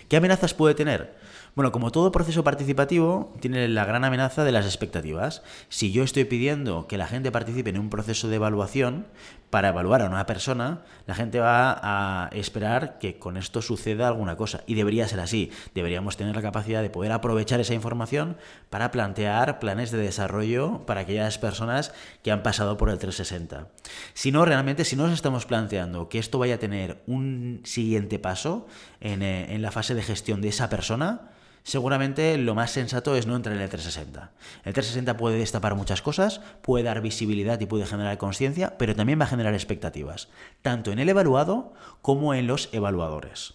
¿Qué 0.09 0.17
amenazas 0.17 0.55
puede 0.55 0.75
tener? 0.75 1.13
Bueno, 1.55 1.73
como 1.73 1.91
todo 1.91 2.13
proceso 2.13 2.45
participativo, 2.45 3.35
tiene 3.41 3.69
la 3.69 3.85
gran 3.85 4.05
amenaza 4.05 4.45
de 4.45 4.53
las 4.53 4.67
expectativas. 4.67 5.43
Si 5.69 5.91
yo 5.93 6.05
estoy 6.05 6.25
pidiendo 6.25 6.87
que 6.87 6.99
la 6.99 7.07
gente 7.07 7.33
participe 7.33 7.71
en 7.71 7.79
un 7.79 7.91
proceso 7.91 8.29
de 8.29 8.37
evaluación 8.37 9.07
para 9.51 9.69
evaluar 9.69 10.03
a 10.03 10.07
una 10.07 10.27
persona, 10.27 10.83
la 11.07 11.15
gente 11.15 11.41
va 11.41 11.79
a 11.83 12.29
esperar 12.33 12.99
que 12.99 13.19
con 13.19 13.37
esto 13.37 13.63
suceda 13.63 14.07
alguna 14.07 14.37
cosa. 14.37 14.63
Y 14.67 14.75
debería 14.75 15.09
ser 15.09 15.21
así. 15.21 15.51
Deberíamos 15.75 16.17
tener 16.17 16.37
la 16.37 16.43
capacidad 16.43 16.83
de 16.83 16.91
poder 16.91 17.13
aprovechar 17.13 17.59
esa 17.61 17.75
información 17.75 18.37
para 18.69 18.91
plantear 18.91 19.59
planes 19.59 19.91
de 19.91 19.99
desarrollo 19.99 20.85
para 20.87 21.01
aquellas 21.01 21.39
personas 21.39 21.93
que 22.23 22.31
han 22.31 22.43
pasado 22.43 22.77
por 22.77 22.91
el 22.91 22.99
360. 22.99 23.69
Si 24.13 24.31
no, 24.31 24.45
realmente, 24.45 24.85
si 24.85 24.97
no 24.97 25.05
nos 25.05 25.15
estamos 25.15 25.47
planteando 25.47 26.09
que 26.09 26.19
esto 26.19 26.39
vaya 26.39 26.57
a 26.57 26.59
tener 26.59 27.03
un 27.07 27.63
siguiente 27.65 28.19
paso 28.19 28.67
en, 29.01 29.23
eh, 29.23 29.55
en 29.55 29.63
la 29.63 29.71
fase 29.71 29.95
de 29.95 30.03
gestión 30.03 30.43
de 30.43 30.49
esa 30.49 30.69
persona, 30.69 31.31
seguramente 31.69 32.39
lo 32.39 32.55
más 32.55 32.71
sensato 32.71 33.15
es 33.15 33.27
no 33.27 33.37
entrar 33.37 33.55
en 33.55 33.61
el 33.61 33.69
360. 33.69 34.33
El 34.65 34.73
360 34.73 35.19
puede 35.19 35.37
destapar 35.37 35.75
muchas 35.75 36.01
cosas, 36.01 36.41
puede 36.63 36.85
dar 36.85 37.03
visibilidad 37.03 37.61
y 37.61 37.67
puede 37.67 37.85
generar 37.85 38.17
conciencia, 38.17 38.79
pero 38.79 38.97
también 38.97 39.21
va 39.21 39.25
a 39.25 39.29
generar 39.29 39.53
expectativas, 39.53 40.31
tanto 40.63 40.93
en 40.93 40.99
el 40.99 41.11
evaluado 41.11 41.75
como 42.01 42.33
en 42.33 42.47
los 42.47 42.71
evaluadores. 42.73 43.53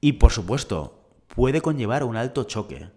Y 0.00 0.14
por 0.14 0.32
supuesto, 0.32 1.10
puede 1.28 1.60
conllevar 1.60 2.04
un 2.04 2.16
alto 2.16 2.44
choque 2.44 2.88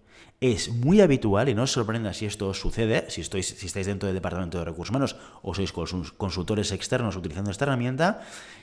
es 0.41 0.69
muy 0.69 1.01
habitual, 1.01 1.49
y 1.49 1.53
no 1.53 1.63
os 1.63 1.71
sorprenda 1.71 2.13
si 2.13 2.25
esto 2.25 2.53
sucede, 2.55 3.05
si, 3.09 3.23
si 3.23 3.65
estáis 3.65 3.85
dentro 3.85 4.07
del 4.07 4.15
Departamento 4.15 4.57
de 4.57 4.65
Recursos 4.65 4.89
Humanos 4.89 5.15
o 5.43 5.53
sois 5.53 5.71
consultores 5.71 6.71
externos 6.71 7.15
utilizando 7.15 7.51
esta 7.51 7.65
herramienta, 7.65 8.21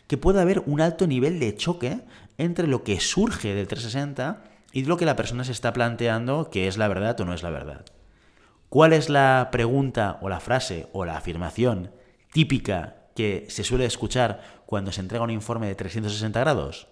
que 0.08 0.18
pueda 0.18 0.42
haber 0.42 0.62
un 0.66 0.80
alto 0.80 1.06
nivel 1.06 1.38
de 1.38 1.54
choque 1.54 2.00
entre 2.36 2.66
lo 2.66 2.82
que 2.82 2.98
surge 2.98 3.54
del 3.54 3.68
360 3.68 4.42
y 4.72 4.84
lo 4.84 4.96
que 4.96 5.06
la 5.06 5.14
persona 5.14 5.44
se 5.44 5.52
está 5.52 5.72
planteando 5.72 6.50
que 6.50 6.66
es 6.66 6.78
la 6.78 6.88
verdad 6.88 7.20
o 7.20 7.24
no 7.24 7.32
es 7.32 7.44
la 7.44 7.50
verdad. 7.50 7.84
¿Cuál 8.68 8.92
es 8.92 9.08
la 9.08 9.48
pregunta 9.52 10.18
o 10.20 10.28
la 10.28 10.40
frase 10.40 10.88
o 10.92 11.04
la 11.04 11.16
afirmación 11.16 11.92
típica 12.32 13.06
que 13.14 13.46
se 13.48 13.64
suele 13.64 13.86
escuchar 13.86 14.62
cuando 14.66 14.92
se 14.92 15.00
entrega 15.00 15.24
un 15.24 15.30
informe 15.30 15.68
de 15.68 15.74
360 15.74 16.40
grados? 16.40 16.88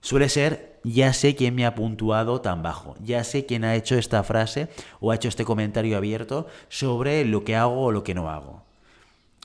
Suele 0.00 0.28
ser, 0.28 0.75
ya 0.86 1.12
sé 1.12 1.34
quién 1.34 1.56
me 1.56 1.66
ha 1.66 1.74
puntuado 1.74 2.40
tan 2.40 2.62
bajo, 2.62 2.94
ya 3.02 3.24
sé 3.24 3.44
quién 3.44 3.64
ha 3.64 3.74
hecho 3.74 3.96
esta 3.96 4.22
frase 4.22 4.68
o 5.00 5.10
ha 5.10 5.16
hecho 5.16 5.28
este 5.28 5.44
comentario 5.44 5.96
abierto 5.96 6.46
sobre 6.68 7.24
lo 7.24 7.42
que 7.42 7.56
hago 7.56 7.86
o 7.86 7.92
lo 7.92 8.04
que 8.04 8.14
no 8.14 8.30
hago. 8.30 8.62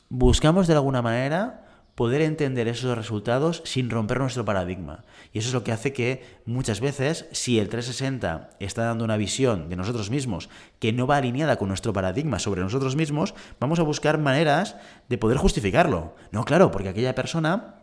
Buscamos 0.10 0.67
de 0.67 0.74
alguna 0.74 1.01
manera 1.01 1.65
poder 1.95 2.21
entender 2.21 2.67
esos 2.67 2.95
resultados 2.95 3.63
sin 3.65 3.89
romper 3.89 4.19
nuestro 4.19 4.45
paradigma. 4.45 5.03
Y 5.33 5.39
eso 5.39 5.48
es 5.48 5.53
lo 5.53 5.63
que 5.63 5.71
hace 5.71 5.93
que 5.93 6.24
muchas 6.45 6.79
veces, 6.79 7.25
si 7.31 7.60
el 7.60 7.69
360 7.69 8.51
está 8.60 8.83
dando 8.83 9.03
una 9.03 9.17
visión 9.17 9.67
de 9.67 9.75
nosotros 9.75 10.12
mismos 10.12 10.48
que 10.79 10.93
no 10.93 11.07
va 11.07 11.17
alineada 11.17 11.57
con 11.57 11.69
nuestro 11.69 11.91
paradigma 11.91 12.38
sobre 12.38 12.62
nosotros 12.62 12.95
mismos, 12.95 13.33
vamos 13.60 13.79
a 13.79 13.83
buscar 13.83 14.19
maneras 14.19 14.75
de 15.10 15.17
poder 15.17 15.38
justificarlo. 15.38 16.15
No, 16.31 16.45
claro, 16.45 16.69
porque 16.69 16.89
aquella 16.89 17.15
persona 17.15 17.81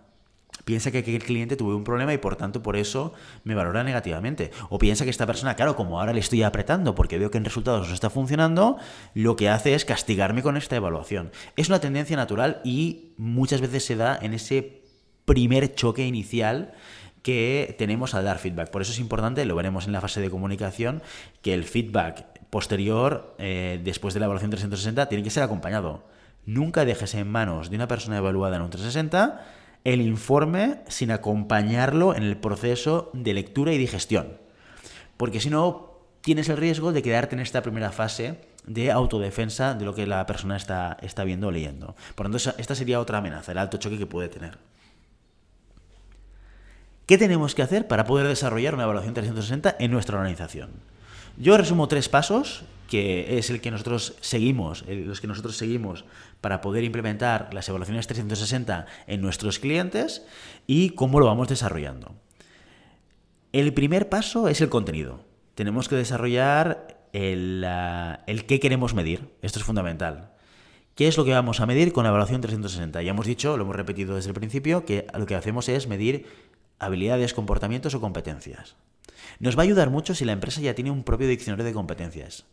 piensa 0.65 0.91
que 0.91 0.99
el 0.99 1.23
cliente 1.23 1.57
tuvo 1.57 1.77
un 1.77 1.85
problema 1.85 2.13
y 2.13 2.19
por 2.19 2.37
tanto 2.37 2.63
por 2.63 2.77
eso 2.77 3.13
me 3.45 3.55
valora 3.55 3.85
negativamente. 3.85 4.51
O 4.69 4.79
piensa 4.79 5.05
que 5.05 5.11
esta 5.11 5.27
persona, 5.27 5.55
claro, 5.55 5.77
como 5.77 6.01
ahora 6.01 6.13
le 6.13 6.21
estoy 6.21 6.43
apretando 6.43 6.95
porque 6.95 7.19
veo 7.19 7.31
que 7.31 7.39
en 7.39 7.45
resultados 7.45 7.89
no 7.89 7.95
está 7.95 8.11
funcionando, 8.11 8.79
lo 9.15 9.37
que 9.37 9.49
hace 9.49 9.75
es 9.75 9.85
castigarme 9.85 10.43
con 10.43 10.57
esta 10.57 10.77
evaluación. 10.77 11.31
Es 11.57 11.69
una 11.69 11.81
tendencia 11.81 12.17
natural 12.17 12.61
y 12.65 13.15
muchas 13.17 13.61
veces 13.61 13.85
se 13.85 13.97
da 13.97 14.19
en 14.21 14.35
ese 14.35 14.83
primer 15.25 15.75
choque 15.75 16.07
inicial 16.07 16.73
que 17.23 17.75
tenemos 17.79 18.15
al 18.15 18.25
dar 18.25 18.39
feedback. 18.39 18.71
Por 18.71 18.83
eso 18.83 18.93
es 18.93 18.99
importante, 18.99 19.45
lo 19.45 19.55
veremos 19.55 19.87
en 19.87 19.93
la 19.93 20.01
fase 20.01 20.21
de 20.21 20.31
comunicación, 20.31 21.03
que 21.43 21.53
el 21.55 21.65
feedback 21.65 22.25
posterior, 22.51 23.35
eh, 23.39 23.81
después 23.85 24.15
de 24.15 24.21
la 24.21 24.27
evaluación 24.27 24.51
360, 24.51 25.09
tiene 25.09 25.25
que 25.25 25.31
ser 25.31 25.43
acompañado. 25.43 26.05
Nunca 26.47 26.85
dejes 26.85 27.15
en 27.15 27.31
manos 27.31 27.69
de 27.69 27.77
una 27.77 27.89
persona 27.89 28.17
evaluada 28.17 28.57
en 28.57 28.63
un 28.63 28.71
360 28.71 29.45
el 29.93 30.03
informe 30.03 30.81
sin 30.89 31.11
acompañarlo 31.11 32.15
en 32.15 32.23
el 32.23 32.37
proceso 32.37 33.11
de 33.15 33.33
lectura 33.33 33.73
y 33.73 33.79
digestión. 33.79 34.39
Porque 35.17 35.41
si 35.41 35.49
no, 35.49 35.99
tienes 36.21 36.49
el 36.51 36.59
riesgo 36.59 36.93
de 36.93 37.03
quedarte 37.03 37.35
en 37.35 37.41
esta 37.41 37.63
primera 37.63 37.91
fase 37.91 38.39
de 38.67 38.93
autodefensa 38.93 39.73
de 39.73 39.87
lo 39.87 39.95
que 39.95 40.07
la 40.07 40.27
persona 40.27 40.57
está, 40.57 40.99
está 41.01 41.25
viendo 41.25 41.49
o 41.49 41.51
leyendo. 41.51 41.97
Por 42.15 42.29
lo 42.29 42.37
tanto, 42.37 42.61
esta 42.61 42.75
sería 42.75 43.01
otra 43.01 43.19
amenaza, 43.19 43.53
el 43.53 43.59
alto 43.59 43.79
choque 43.79 43.97
que 43.97 44.07
puede 44.07 44.29
tener. 44.29 44.59
¿Qué 47.07 47.17
tenemos 47.17 47.55
que 47.55 47.63
hacer 47.63 47.89
para 47.89 48.05
poder 48.05 48.27
desarrollar 48.27 48.75
una 48.75 48.85
evaluación 48.85 49.15
360 49.15 49.77
en 49.79 49.91
nuestra 49.91 50.19
organización? 50.19 50.71
Yo 51.39 51.57
resumo 51.57 51.89
tres 51.89 52.11
pasos 52.11 52.65
que 52.89 53.39
es 53.39 53.51
el 53.51 53.61
que 53.61 53.71
nosotros 53.71 54.17
seguimos, 54.21 54.85
los 54.89 55.21
que 55.21 55.29
nosotros 55.29 55.57
seguimos 55.57 56.05
para 56.41 56.61
poder 56.61 56.83
implementar 56.83 57.51
las 57.53 57.69
evaluaciones 57.69 58.07
360 58.07 58.87
en 59.07 59.21
nuestros 59.21 59.59
clientes 59.59 60.27
y 60.67 60.91
cómo 60.91 61.21
lo 61.21 61.27
vamos 61.27 61.49
desarrollando. 61.49 62.17
El 63.53 63.73
primer 63.73 64.09
paso 64.09 64.49
es 64.49 64.61
el 64.61 64.69
contenido. 64.69 65.21
Tenemos 65.55 65.89
que 65.89 65.97
desarrollar 65.97 66.99
el, 67.13 67.65
el 68.27 68.47
qué 68.47 68.61
queremos 68.61 68.95
medir. 68.95 69.29
Esto 69.43 69.59
es 69.59 69.65
fundamental. 69.65 70.33
¿Qué 70.95 71.07
es 71.07 71.17
lo 71.17 71.25
que 71.25 71.33
vamos 71.33 71.61
a 71.61 71.67
medir 71.67 71.93
con 71.93 72.03
la 72.05 72.09
evaluación 72.11 72.41
360? 72.41 73.03
Ya 73.03 73.11
hemos 73.11 73.27
dicho, 73.27 73.57
lo 73.57 73.63
hemos 73.63 73.77
repetido 73.77 74.17
desde 74.17 74.31
el 74.31 74.35
principio, 74.35 74.85
que 74.85 75.07
lo 75.17 75.27
que 75.27 75.37
hacemos 75.37 75.69
es 75.69 75.87
medir 75.87 76.27
habilidades, 76.81 77.35
comportamientos 77.35 77.95
o 77.95 78.01
competencias. 78.01 78.75
Nos 79.39 79.57
va 79.57 79.63
a 79.63 79.65
ayudar 79.65 79.91
mucho 79.91 80.15
si 80.15 80.25
la 80.25 80.33
empresa 80.33 80.61
ya 80.61 80.75
tiene 80.75 80.91
un 80.91 81.05
propio 81.05 81.29
diccionario 81.29 81.65
de 81.65 81.73
competencias. 81.73 82.45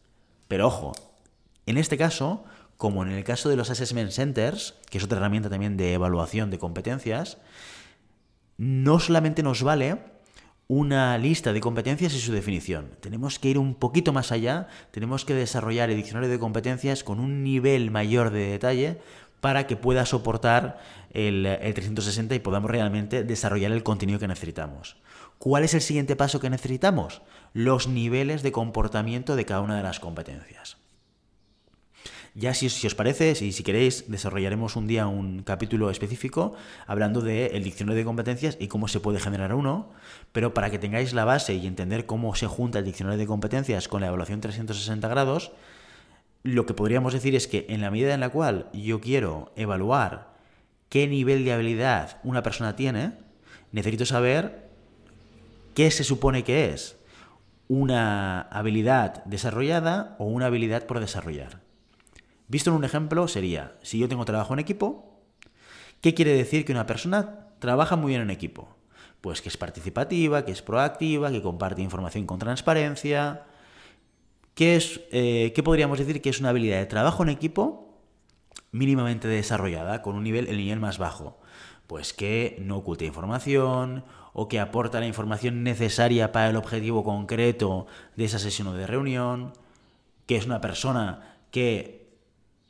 Pero 0.47 0.67
ojo, 0.67 0.93
en 1.65 1.77
este 1.77 1.97
caso, 1.97 2.43
como 2.77 3.03
en 3.03 3.11
el 3.11 3.23
caso 3.23 3.49
de 3.49 3.55
los 3.55 3.69
Assessment 3.69 4.11
Centers, 4.11 4.75
que 4.89 4.97
es 4.97 5.03
otra 5.03 5.17
herramienta 5.17 5.49
también 5.49 5.77
de 5.77 5.93
evaluación 5.93 6.51
de 6.51 6.59
competencias, 6.59 7.37
no 8.57 8.99
solamente 8.99 9.43
nos 9.43 9.63
vale 9.63 9.97
una 10.67 11.17
lista 11.17 11.53
de 11.53 11.61
competencias 11.61 12.13
y 12.13 12.19
su 12.19 12.31
definición. 12.31 12.89
Tenemos 12.99 13.37
que 13.37 13.49
ir 13.49 13.59
un 13.59 13.75
poquito 13.75 14.13
más 14.13 14.31
allá, 14.31 14.67
tenemos 14.91 15.23
que 15.25 15.35
desarrollar 15.35 15.89
el 15.89 15.97
diccionario 15.97 16.29
de 16.29 16.39
competencias 16.39 17.03
con 17.03 17.19
un 17.19 17.43
nivel 17.43 17.91
mayor 17.91 18.31
de 18.31 18.47
detalle 18.47 18.99
para 19.41 19.67
que 19.67 19.75
pueda 19.75 20.05
soportar 20.05 20.79
el, 21.11 21.45
el 21.45 21.73
360 21.73 22.33
y 22.33 22.39
podamos 22.39 22.71
realmente 22.71 23.23
desarrollar 23.23 23.71
el 23.71 23.83
contenido 23.83 24.17
que 24.17 24.27
necesitamos. 24.27 24.97
¿Cuál 25.37 25.63
es 25.63 25.73
el 25.73 25.81
siguiente 25.81 26.15
paso 26.15 26.39
que 26.39 26.49
necesitamos? 26.49 27.21
Los 27.53 27.87
niveles 27.87 28.43
de 28.43 28.51
comportamiento 28.51 29.35
de 29.35 29.45
cada 29.45 29.61
una 29.61 29.77
de 29.77 29.83
las 29.83 29.99
competencias. 29.99 30.77
Ya 32.37 32.53
si, 32.53 32.67
os 32.67 32.95
parece, 32.95 33.33
si, 33.33 33.53
si 33.53 33.63
queréis, 33.63 34.11
desarrollaremos 34.11 34.75
un 34.75 34.87
día 34.87 35.07
un 35.07 35.41
capítulo 35.43 35.89
específico 35.89 36.53
hablando 36.85 37.21
del 37.21 37.63
diccionario 37.63 37.99
de 37.99 38.05
competencias 38.05 38.57
y 38.59 38.67
cómo 38.67 38.89
se 38.89 38.99
puede 38.99 39.21
generar 39.21 39.53
uno, 39.53 39.93
pero 40.33 40.53
para 40.53 40.69
que 40.69 40.77
tengáis 40.77 41.13
la 41.13 41.23
base 41.23 41.53
y 41.53 41.65
entender 41.65 42.05
cómo 42.05 42.35
se 42.35 42.47
junta 42.47 42.79
el 42.79 42.85
diccionario 42.85 43.17
de 43.17 43.25
competencias 43.25 43.87
con 43.87 44.01
la 44.01 44.07
evaluación 44.07 44.41
360 44.41 45.07
grados, 45.07 45.53
lo 46.43 46.65
que 46.65 46.73
podríamos 46.73 47.13
decir 47.13 47.35
es 47.35 47.47
que 47.47 47.67
en 47.69 47.79
la 47.79 47.89
medida 47.89 48.13
en 48.13 48.19
la 48.19 48.29
cual 48.29 48.69
yo 48.73 48.99
quiero 48.99 49.53
evaluar 49.55 50.35
qué 50.89 51.07
nivel 51.07 51.45
de 51.45 51.53
habilidad 51.53 52.19
una 52.25 52.43
persona 52.43 52.75
tiene, 52.75 53.13
necesito 53.71 54.05
saber 54.05 54.64
¿Qué 55.75 55.91
se 55.91 56.03
supone 56.03 56.43
que 56.43 56.69
es? 56.73 56.97
una 57.67 58.41
habilidad 58.41 59.23
desarrollada 59.25 60.15
o 60.19 60.25
una 60.25 60.47
habilidad 60.47 60.85
por 60.85 60.99
desarrollar. 60.99 61.61
Visto 62.47 62.69
en 62.69 62.75
un 62.75 62.83
ejemplo 62.83 63.27
sería, 63.27 63.75
si 63.81 63.97
yo 63.97 64.07
tengo 64.07 64.25
trabajo 64.25 64.53
en 64.53 64.59
equipo, 64.59 65.19
¿qué 66.01 66.13
quiere 66.13 66.33
decir 66.33 66.63
que 66.63 66.71
una 66.71 66.85
persona 66.85 67.47
trabaja 67.59 67.95
muy 67.95 68.09
bien 68.09 68.21
en 68.21 68.29
equipo? 68.29 68.75
Pues 69.21 69.41
que 69.41 69.49
es 69.49 69.57
participativa, 69.57 70.45
que 70.45 70.51
es 70.51 70.61
proactiva, 70.61 71.31
que 71.31 71.41
comparte 71.41 71.81
información 71.81 72.27
con 72.27 72.37
transparencia. 72.37 73.45
¿Qué, 74.53 74.75
es, 74.75 75.01
eh, 75.11 75.51
¿Qué 75.55 75.63
podríamos 75.63 75.97
decir 75.97 76.21
que 76.21 76.29
es 76.29 76.39
una 76.39 76.49
habilidad 76.49 76.77
de 76.77 76.85
trabajo 76.85 77.23
en 77.23 77.29
equipo 77.29 77.97
mínimamente 78.71 79.27
desarrollada, 79.27 80.03
con 80.03 80.15
un 80.15 80.23
nivel, 80.23 80.47
el 80.47 80.57
nivel 80.57 80.79
más 80.79 80.99
bajo? 80.99 81.39
Pues 81.87 82.13
que 82.13 82.57
no 82.61 82.77
oculte 82.77 83.05
información 83.05 84.03
o 84.37 84.49
que 84.49 84.59
aporta 84.59 84.99
la 84.99 85.07
información 85.07 85.63
necesaria 85.63 86.33
para 86.33 86.49
el 86.49 86.57
objetivo 86.57 87.05
concreto 87.05 87.87
de 88.17 88.25
esa 88.25 88.37
sesión 88.37 88.67
o 88.67 88.73
de 88.73 88.85
reunión, 88.85 89.53
que 90.27 90.35
es 90.35 90.45
una 90.45 90.59
persona 90.59 91.37
que 91.51 92.11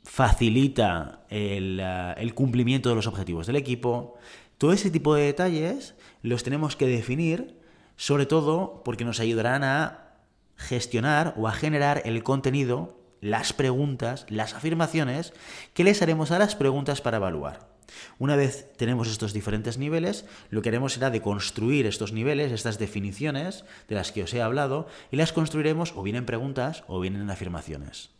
facilita 0.04 1.26
el, 1.28 1.80
eh, 1.82 2.14
el 2.18 2.34
cumplimiento 2.34 2.88
de 2.88 2.94
los 2.94 3.08
objetivos 3.08 3.48
del 3.48 3.56
equipo. 3.56 4.14
Todo 4.58 4.72
ese 4.72 4.92
tipo 4.92 5.16
de 5.16 5.24
detalles 5.24 5.96
los 6.22 6.44
tenemos 6.44 6.76
que 6.76 6.86
definir, 6.86 7.58
sobre 7.96 8.26
todo 8.26 8.82
porque 8.84 9.04
nos 9.04 9.18
ayudarán 9.18 9.64
a 9.64 10.14
gestionar 10.54 11.34
o 11.36 11.48
a 11.48 11.52
generar 11.52 12.00
el 12.04 12.22
contenido, 12.22 12.96
las 13.20 13.52
preguntas, 13.52 14.24
las 14.28 14.54
afirmaciones 14.54 15.32
que 15.74 15.82
les 15.82 16.00
haremos 16.00 16.30
a 16.30 16.38
las 16.38 16.54
preguntas 16.54 17.00
para 17.00 17.16
evaluar. 17.16 17.75
Una 18.18 18.36
vez 18.36 18.72
tenemos 18.76 19.08
estos 19.08 19.32
diferentes 19.32 19.78
niveles, 19.78 20.24
lo 20.50 20.62
que 20.62 20.70
haremos 20.70 20.94
será 20.94 21.10
de 21.10 21.22
construir 21.22 21.86
estos 21.86 22.12
niveles, 22.12 22.52
estas 22.52 22.78
definiciones 22.78 23.64
de 23.88 23.94
las 23.94 24.12
que 24.12 24.22
os 24.22 24.34
he 24.34 24.42
hablado, 24.42 24.86
y 25.10 25.16
las 25.16 25.32
construiremos 25.32 25.92
o 25.96 26.02
bien 26.02 26.16
en 26.16 26.26
preguntas 26.26 26.84
o 26.88 27.00
bien 27.00 27.16
en 27.16 27.30
afirmaciones. 27.30 28.10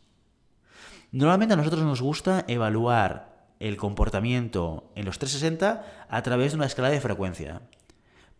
Normalmente 1.13 1.55
a 1.55 1.57
nosotros 1.57 1.83
nos 1.83 2.03
gusta 2.03 2.45
evaluar 2.49 3.37
el 3.61 3.77
comportamiento 3.77 4.91
en 4.95 5.07
los 5.07 5.19
360 5.19 6.07
a 6.09 6.23
través 6.23 6.53
de 6.53 6.57
una 6.57 6.67
escala 6.67 6.91
de 6.91 7.01
frecuencia, 7.01 7.63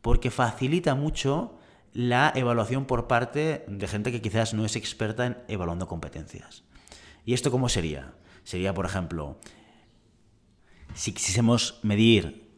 porque 0.03 0.31
facilita 0.31 0.95
mucho 0.95 1.59
la 1.93 2.33
evaluación 2.35 2.85
por 2.85 3.07
parte 3.07 3.65
de 3.69 3.89
gente 3.89 4.13
que 4.13 4.21
quizás 4.21 4.53
no 4.53 4.67
es 4.67 4.77
experta 4.77 5.27
en 5.27 5.39
evaluando 5.49 5.89
competencias. 5.89 6.65
¿Y 7.25 7.33
esto 7.33 7.51
cómo 7.51 7.69
sería? 7.69 8.13
Sería, 8.45 8.75
por 8.75 8.85
ejemplo, 8.85 9.39
si 10.97 11.13
quisiésemos 11.13 11.79
medir 11.83 12.49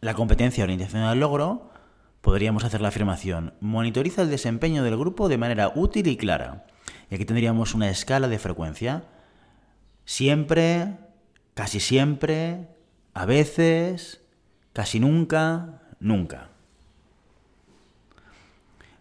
la 0.00 0.14
competencia 0.14 0.62
orientación 0.62 1.02
al 1.02 1.18
logro, 1.18 1.70
podríamos 2.20 2.62
hacer 2.62 2.80
la 2.80 2.88
afirmación, 2.88 3.54
monitoriza 3.60 4.22
el 4.22 4.30
desempeño 4.30 4.84
del 4.84 4.96
grupo 4.96 5.28
de 5.28 5.38
manera 5.38 5.72
útil 5.74 6.06
y 6.06 6.16
clara. 6.16 6.66
Y 7.10 7.16
aquí 7.16 7.24
tendríamos 7.24 7.74
una 7.74 7.90
escala 7.90 8.28
de 8.28 8.38
frecuencia. 8.38 9.04
Siempre, 10.04 10.98
casi 11.54 11.80
siempre, 11.80 12.68
a 13.12 13.26
veces, 13.26 14.20
casi 14.72 15.00
nunca, 15.00 15.82
nunca. 15.98 16.50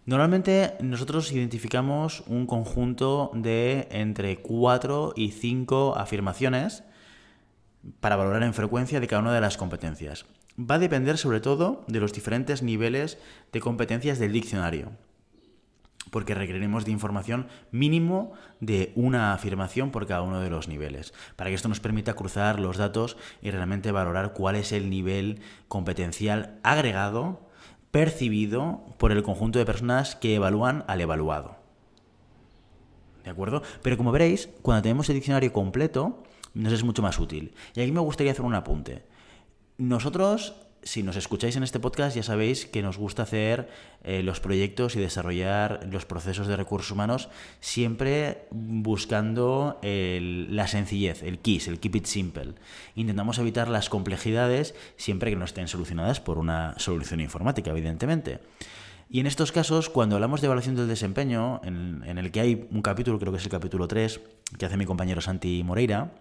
Normalmente 0.07 0.77
nosotros 0.81 1.31
identificamos 1.31 2.23
un 2.25 2.47
conjunto 2.47 3.29
de 3.35 3.87
entre 3.91 4.41
4 4.41 5.13
y 5.15 5.29
5 5.29 5.95
afirmaciones 5.95 6.83
para 7.99 8.15
valorar 8.15 8.43
en 8.43 8.53
frecuencia 8.53 8.99
de 8.99 9.07
cada 9.07 9.21
una 9.21 9.33
de 9.33 9.41
las 9.41 9.57
competencias. 9.57 10.25
Va 10.59 10.75
a 10.75 10.79
depender 10.79 11.17
sobre 11.17 11.41
todo 11.41 11.83
de 11.87 11.99
los 11.99 12.13
diferentes 12.13 12.61
niveles 12.61 13.17
de 13.51 13.59
competencias 13.59 14.19
del 14.19 14.31
diccionario, 14.31 14.91
porque 16.11 16.35
requeriremos 16.35 16.85
de 16.85 16.91
información 16.91 17.47
mínimo 17.71 18.33
de 18.59 18.93
una 18.95 19.33
afirmación 19.33 19.91
por 19.91 20.05
cada 20.05 20.21
uno 20.21 20.39
de 20.39 20.49
los 20.49 20.67
niveles, 20.67 21.13
para 21.35 21.49
que 21.49 21.55
esto 21.55 21.69
nos 21.69 21.79
permita 21.79 22.13
cruzar 22.13 22.59
los 22.59 22.77
datos 22.77 23.17
y 23.41 23.51
realmente 23.51 23.91
valorar 23.91 24.33
cuál 24.33 24.55
es 24.55 24.71
el 24.71 24.89
nivel 24.89 25.41
competencial 25.67 26.59
agregado, 26.63 27.49
percibido 27.91 28.83
por 28.97 29.11
el 29.11 29.23
conjunto 29.23 29.59
de 29.59 29.65
personas 29.65 30.15
que 30.15 30.35
evalúan 30.35 30.83
al 30.87 31.01
evaluado. 31.01 31.57
¿De 33.23 33.29
acuerdo? 33.29 33.63
Pero 33.81 33.97
como 33.97 34.11
veréis, 34.11 34.49
cuando 34.61 34.81
tenemos 34.83 35.09
el 35.09 35.15
diccionario 35.15 35.53
completo, 35.53 36.22
nos 36.53 36.73
es 36.73 36.83
mucho 36.83 37.01
más 37.01 37.19
útil. 37.19 37.53
Y 37.75 37.81
aquí 37.81 37.91
me 37.91 37.99
gustaría 37.99 38.31
hacer 38.31 38.45
un 38.45 38.55
apunte. 38.55 39.03
Nosotros, 39.77 40.55
si 40.83 41.01
nos 41.01 41.15
escucháis 41.15 41.55
en 41.55 41.63
este 41.63 41.79
podcast, 41.79 42.15
ya 42.15 42.23
sabéis 42.23 42.65
que 42.65 42.81
nos 42.81 42.97
gusta 42.97 43.23
hacer 43.23 43.69
eh, 44.03 44.21
los 44.21 44.39
proyectos 44.39 44.95
y 44.95 44.99
desarrollar 44.99 45.87
los 45.91 46.05
procesos 46.05 46.47
de 46.47 46.55
recursos 46.55 46.91
humanos 46.91 47.29
siempre 47.59 48.45
buscando 48.51 49.79
la 49.81 50.67
sencillez, 50.67 51.23
el 51.23 51.39
KISS, 51.39 51.69
el 51.69 51.79
Keep 51.79 51.95
It 51.95 52.05
Simple. 52.05 52.53
Intentamos 52.95 53.39
evitar 53.39 53.67
las 53.67 53.89
complejidades 53.89 54.75
siempre 54.95 55.31
que 55.31 55.37
no 55.37 55.45
estén 55.45 55.67
solucionadas 55.67 56.19
por 56.19 56.37
una 56.37 56.75
solución 56.77 57.19
informática, 57.19 57.71
evidentemente. 57.71 58.39
Y 59.09 59.19
en 59.19 59.27
estos 59.27 59.51
casos, 59.51 59.89
cuando 59.89 60.15
hablamos 60.15 60.41
de 60.41 60.47
evaluación 60.47 60.75
del 60.75 60.87
desempeño, 60.87 61.61
en, 61.63 62.03
en, 62.05 62.17
el 62.17 62.31
que 62.31 62.39
hay 62.39 62.67
un 62.71 62.81
capítulo, 62.81 63.19
creo 63.19 63.31
que 63.31 63.37
es 63.37 63.43
el 63.43 63.51
capítulo 63.51 63.87
3, 63.87 64.19
que 64.57 64.65
hace 64.65 64.77
mi 64.77 64.85
compañero 64.85 65.21
Santi 65.21 65.61
Moreira, 65.63 66.11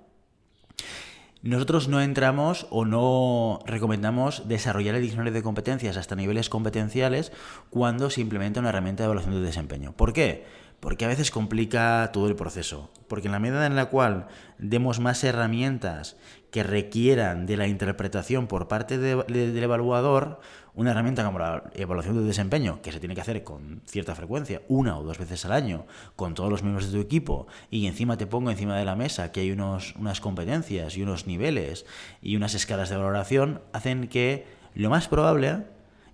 nosotros 1.43 1.89
no 1.89 2.01
entramos 2.01 2.69
o 2.71 2.85
no 2.85 3.59
recomendamos 3.67 4.47
desarrollar 4.47 4.95
el 4.95 5.03
diccionario 5.03 5.33
de 5.33 5.43
competencias 5.43 5.97
hasta 5.97 6.15
niveles 6.15 6.49
competenciales 6.49 7.33
cuando 7.69 8.11
se 8.11 8.21
implementa 8.21 8.61
una 8.61 8.69
herramienta 8.69 9.03
de 9.03 9.07
evaluación 9.07 9.35
de 9.35 9.41
desempeño. 9.41 9.93
¿Por 9.93 10.13
qué? 10.13 10.45
Porque 10.79 11.05
a 11.05 11.09
veces 11.09 11.33
complica 11.33 12.11
todo 12.13 12.29
el 12.29 12.37
proceso. 12.37 12.91
Porque 13.09 13.27
en 13.27 13.33
la 13.33 13.41
medida 13.41 13.67
en 13.67 13.75
la 13.75 13.87
cual 13.87 14.29
demos 14.59 15.01
más 15.01 15.25
herramientas 15.25 16.17
que 16.53 16.63
requieran 16.63 17.47
de 17.47 17.57
la 17.57 17.67
interpretación 17.67 18.47
por 18.47 18.69
parte 18.69 18.99
del 18.99 19.63
evaluador, 19.63 20.41
una 20.75 20.93
herramienta 20.93 21.25
como 21.25 21.39
la 21.39 21.65
evaluación 21.75 22.17
de 22.17 22.25
desempeño, 22.25 22.81
que 22.81 22.93
se 22.93 23.01
tiene 23.01 23.15
que 23.15 23.21
hacer 23.21 23.45
con 23.45 23.83
cierta 23.87 24.15
frecuencia, 24.15 24.63
una 24.69 24.99
o 24.99 25.03
dos 25.03 25.19
veces 25.19 25.45
al 25.45 25.53
año, 25.53 25.85
con 26.17 26.35
todos 26.35 26.51
los 26.51 26.63
miembros 26.63 26.87
de 26.87 26.93
tu 26.93 27.05
equipo, 27.05 27.47
y 27.71 27.87
encima 27.87 28.17
te 28.17 28.27
pongo 28.27 28.51
encima 28.51 28.77
de 28.77 28.85
la 28.85 28.97
mesa 28.97 29.33
que 29.33 29.41
hay 29.41 29.51
unos, 29.51 29.95
unas 29.97 30.21
competencias 30.21 30.97
y 30.97 31.03
unos 31.03 31.27
niveles 31.27 31.85
y 32.23 32.37
unas 32.37 32.55
escalas 32.55 32.89
de 32.89 32.97
valoración, 32.97 33.61
hacen 33.73 34.09
que 34.09 34.47
lo 34.75 34.89
más 34.89 35.09
probable, 35.09 35.65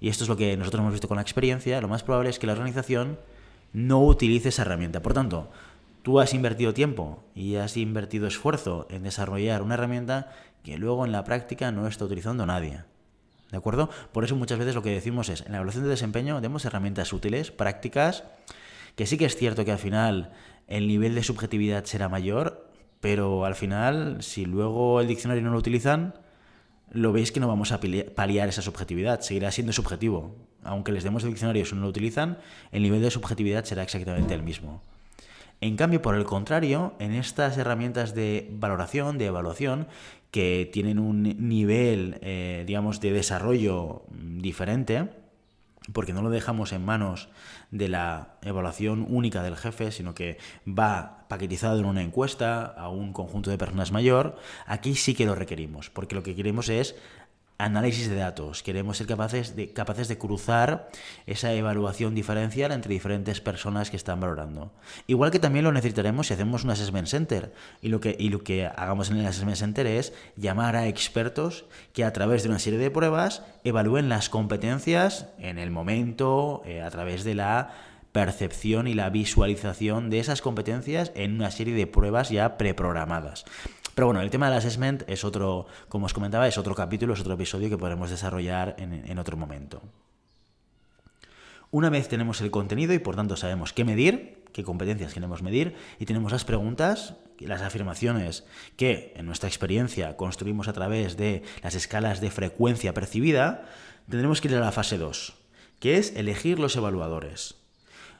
y 0.01 0.09
esto 0.09 0.25
es 0.25 0.29
lo 0.29 0.37
que 0.37 0.57
nosotros 0.57 0.81
hemos 0.81 0.92
visto 0.92 1.09
con 1.09 1.16
la 1.16 1.23
experiencia, 1.23 1.81
lo 1.81 1.88
más 1.88 2.03
probable 2.03 2.31
es 2.31 2.38
que 2.38 2.47
la 2.47 2.55
organización 2.55 3.18
no 3.73 4.05
utilice 4.05 4.49
esa 4.49 4.62
herramienta. 4.62 5.03
Por 5.03 5.14
tanto, 5.14 5.51
tú 6.03 6.18
has 6.18 6.35
invertido 6.35 6.75
tiempo 6.75 7.23
y 7.35 7.57
has 7.57 7.77
invertido 7.77 8.27
esfuerzo 8.27 8.87
en 8.90 9.05
desarrollar 9.05 9.62
una 9.62 9.75
herramienta 9.75 10.33
que 10.64 10.79
luego 10.79 11.05
en 11.05 11.12
la 11.12 11.25
práctica 11.25 11.71
no 11.71 11.87
está 11.87 12.05
utilizando 12.05 12.44
nadie. 12.47 12.83
¿De 13.50 13.56
acuerdo? 13.56 13.88
Por 14.12 14.24
eso 14.24 14.37
muchas 14.37 14.58
veces 14.58 14.74
lo 14.74 14.82
que 14.82 14.90
decimos 14.90 15.28
es, 15.28 15.40
en 15.42 15.52
la 15.52 15.58
evaluación 15.58 15.84
de 15.84 15.90
desempeño 15.90 16.40
demos 16.40 16.64
herramientas 16.64 17.12
útiles, 17.12 17.50
prácticas, 17.50 18.24
que 18.94 19.06
sí 19.06 19.16
que 19.16 19.24
es 19.24 19.37
cierto 19.37 19.64
que 19.64 19.72
al 19.72 19.78
final 19.78 20.32
el 20.66 20.87
nivel 20.87 21.14
de 21.14 21.22
subjetividad 21.22 21.84
será 21.84 22.08
mayor, 22.08 22.68
pero 23.00 23.44
al 23.44 23.54
final, 23.54 24.22
si 24.22 24.44
luego 24.44 25.00
el 25.00 25.08
diccionario 25.08 25.42
no 25.42 25.50
lo 25.50 25.58
utilizan, 25.58 26.14
lo 26.90 27.12
veis 27.12 27.32
que 27.32 27.40
no 27.40 27.48
vamos 27.48 27.72
a 27.72 27.80
paliar 28.14 28.48
esa 28.48 28.62
subjetividad, 28.62 29.20
seguirá 29.20 29.50
siendo 29.50 29.72
subjetivo. 29.72 30.34
Aunque 30.64 30.92
les 30.92 31.04
demos 31.04 31.22
el 31.22 31.30
diccionario 31.30 31.64
y 31.64 31.74
no 31.74 31.82
lo 31.82 31.88
utilizan, 31.88 32.38
el 32.72 32.82
nivel 32.82 33.00
de 33.00 33.11
subjetividad 33.11 33.64
será 33.64 33.82
exactamente 33.82 34.34
el 34.34 34.42
mismo. 34.42 34.82
En 35.61 35.76
cambio, 35.76 36.00
por 36.02 36.14
el 36.14 36.24
contrario, 36.24 36.94
en 36.98 37.12
estas 37.12 37.58
herramientas 37.58 38.14
de 38.14 38.48
valoración, 38.52 39.18
de 39.18 39.26
evaluación, 39.26 39.88
que 40.31 40.69
tienen 40.73 40.99
un 40.99 41.23
nivel, 41.49 42.19
eh, 42.21 42.64
digamos, 42.67 43.01
de 43.01 43.12
desarrollo 43.12 44.03
diferente, 44.11 45.09
porque 45.93 46.12
no 46.12 46.23
lo 46.23 46.31
dejamos 46.31 46.73
en 46.73 46.85
manos 46.85 47.29
de 47.71 47.88
la 47.88 48.35
evaluación 48.43 49.07
única 49.09 49.43
del 49.43 49.57
jefe, 49.57 49.91
sino 49.91 50.14
que 50.14 50.38
va 50.67 51.27
paquetizado 51.29 51.79
en 51.79 51.87
una 51.87 52.03
encuesta 52.03 52.64
a 52.64 52.88
un 52.88 53.12
conjunto 53.12 53.51
de 53.51 53.59
personas 53.59 53.93
mayor, 53.93 54.37
aquí 54.67 54.95
sí 54.95 55.14
que 55.14 55.27
lo 55.27 55.35
requerimos, 55.35 55.91
porque 55.91 56.14
lo 56.14 56.23
que 56.23 56.35
queremos 56.35 56.69
es 56.69 56.95
análisis 57.59 58.09
de 58.09 58.14
datos. 58.14 58.62
Queremos 58.62 58.97
ser 58.97 59.09
capaces 59.09 59.57
de, 59.57 59.73
capaces 59.73 60.07
de 60.07 60.16
cruzar 60.16 60.88
esa 61.27 61.53
evaluación 61.53 62.14
diferencial 62.14 62.71
entre 62.71 62.94
diferentes 62.94 63.40
personas 63.40 63.90
que 63.90 63.97
están 63.97 64.21
valorando. 64.21 64.71
Igual 65.09 65.33
que 65.33 65.40
también 65.40 65.64
lo 65.64 65.73
necesitaremos 65.73 66.29
si 66.29 66.35
hacemos 66.35 66.62
un 66.62 66.71
assessment 66.71 67.09
center. 67.09 67.53
Y 67.83 67.88
lo 67.88 68.01
que, 68.01 68.16
y 68.18 68.29
lo 68.29 68.44
que 68.44 68.66
hagamos 68.66 69.11
en 69.11 69.18
el 69.18 69.27
assessment 69.27 69.57
center 69.57 69.87
es 69.87 70.12
llamar 70.37 70.77
a 70.77 70.87
expertos 70.87 71.64
que 71.92 72.05
a 72.05 72.12
través 72.12 72.44
de 72.44 72.49
una 72.49 72.61
serie 72.61 72.79
de 72.79 72.92
pruebas 72.92 73.42
evalúen 73.64 74.09
las 74.09 74.29
competencias 74.29 75.27
en 75.38 75.59
el 75.59 75.71
momento, 75.71 76.62
eh, 76.64 76.81
a 76.81 76.90
través 76.90 77.25
de 77.25 77.35
la 77.35 77.75
percepción 78.12 78.87
y 78.87 78.94
la 78.94 79.11
visualización 79.11 80.11
de 80.11 80.21
esas 80.21 80.42
competencias 80.42 81.12
en 81.14 81.35
una 81.35 81.51
serie 81.51 81.75
de 81.75 81.87
pruebas 81.87 82.31
ya 82.31 82.57
preprogramadas. 82.57 83.44
Pero 83.98 84.06
bueno, 84.06 84.20
el 84.20 84.30
tema 84.30 84.48
del 84.48 84.58
assessment 84.58 85.02
es 85.08 85.24
otro, 85.24 85.66
como 85.88 86.06
os 86.06 86.14
comentaba, 86.14 86.46
es 86.46 86.56
otro 86.56 86.72
capítulo, 86.72 87.14
es 87.14 87.20
otro 87.20 87.34
episodio 87.34 87.68
que 87.68 87.76
podremos 87.76 88.11
desarrollar 88.11 88.76
en, 88.78 89.18
otro 89.18 89.37
momento. 89.37 89.82
Una 91.72 91.90
vez 91.90 92.06
tenemos 92.06 92.40
el 92.40 92.52
contenido 92.52 92.94
y 92.94 93.00
por 93.00 93.16
tanto 93.16 93.34
sabemos 93.34 93.72
qué 93.72 93.84
medir, 93.84 94.44
qué 94.52 94.62
competencias 94.62 95.14
queremos 95.14 95.42
medir, 95.42 95.74
y 95.98 96.06
tenemos 96.06 96.30
las 96.30 96.44
preguntas 96.44 97.14
y 97.40 97.46
las 97.46 97.61
afirmaciones 97.61 98.44
que 98.76 99.14
en 99.16 99.26
nuestra 99.26 99.48
experiencia 99.48 100.16
construimos 100.16 100.68
a 100.68 100.74
través 100.74 101.16
de 101.16 101.42
las 101.64 101.74
escalas 101.74 102.20
de 102.20 102.30
frecuencia 102.30 102.94
percibida, 102.94 103.64
tendremos 104.08 104.40
que 104.40 104.46
ir 104.46 104.54
a 104.54 104.61
la 104.61 104.70
fase 104.70 104.96
2, 104.96 105.34
que 105.80 105.96
es 105.96 106.14
elegir 106.14 106.61
los 106.61 106.76
evaluadores. 106.76 107.58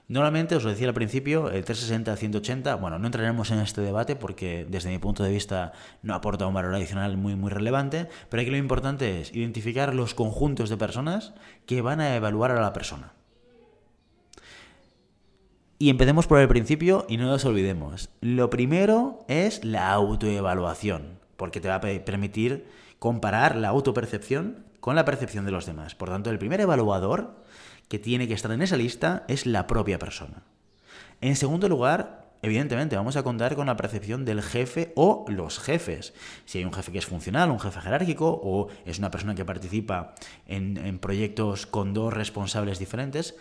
Normalmente, 0.09 0.57
os 0.57 0.65
lo 0.65 0.71
decía 0.71 0.89
al 0.89 0.95
principio, 0.95 1.51
el 1.51 1.67
360-180, 1.67 2.81
bueno, 2.81 2.99
no 2.99 3.07
entraremos 3.07 3.51
en 3.51 3.59
este 3.59 3.83
debate 3.83 4.17
porque 4.17 4.67
desde 4.67 4.89
mi 4.89 4.99
punto 4.99 5.23
de 5.23 5.31
vista 5.31 5.73
no 6.03 6.15
aporta 6.15 6.47
un 6.47 6.55
valor 6.55 6.75
adicional 6.75 7.19
muy, 7.19 7.37
muy 7.37 7.51
relevante, 7.51 8.09
pero 8.31 8.41
aquí 8.41 8.51
lo 8.51 8.57
importante 8.57 9.21
es 9.21 9.35
identificar 9.35 9.95
los 9.95 10.15
conjuntos 10.15 10.71
de 10.71 10.79
personas 10.79 11.35
que 11.67 11.83
van 11.83 12.01
a 12.01 12.17
evaluar 12.17 12.53
a 12.53 12.61
la 12.63 12.73
persona. 12.73 13.13
Y 15.79 15.91
empecemos 15.91 16.27
por 16.27 16.41
el 16.41 16.49
principio 16.49 17.05
y 17.07 17.19
no 17.19 17.27
nos 17.27 17.45
olvidemos. 17.45 18.09
Lo 18.23 18.49
primero 18.49 19.27
es 19.29 19.63
la 19.63 19.93
autoevaluación, 19.93 21.19
porque 21.37 21.61
te 21.61 21.69
va 21.69 21.75
a 21.75 21.81
permitir 21.81 22.67
comparar 22.99 23.57
la 23.57 23.69
autopercepción 23.69 24.65
con 24.81 24.97
la 24.97 25.05
percepción 25.05 25.45
de 25.45 25.53
los 25.53 25.67
demás. 25.67 25.95
Por 25.95 26.09
tanto, 26.09 26.31
el 26.31 26.39
primer 26.39 26.63
evaluador 26.63 27.38
que 27.89 27.99
tiene 27.99 28.29
que 28.29 28.35
estar 28.35 28.51
en 28.53 28.63
esa 28.63 28.77
lista 28.77 29.25
es 29.29 29.47
la 29.47 29.67
propia 29.67 29.99
persona. 29.99 30.43
En 31.21 31.37
segundo 31.37 31.69
lugar, 31.69 32.29
evidentemente 32.43 32.97
vamos 32.97 33.17
a 33.17 33.23
contar 33.23 33.57
con 33.57 33.67
la 33.67 33.77
percepción 33.77 34.25
del 34.25 34.43
jefe 34.43 34.93
o 34.95 35.25
los 35.29 35.59
jefes. 35.59 36.15
Si 36.45 36.59
hay 36.59 36.65
un 36.65 36.73
jefe 36.73 36.93
que 36.93 36.99
es 36.99 37.07
funcional, 37.07 37.51
un 37.51 37.61
jefe 37.61 37.81
jerárquico 37.81 38.41
o 38.43 38.69
es 38.85 38.99
una 38.99 39.11
persona 39.11 39.35
que 39.35 39.45
participa 39.45 40.15
en, 40.47 40.99
proyectos 40.99 41.67
con 41.67 41.95
dos 41.95 42.13
responsables 42.13 42.79
diferentes, 42.79 43.35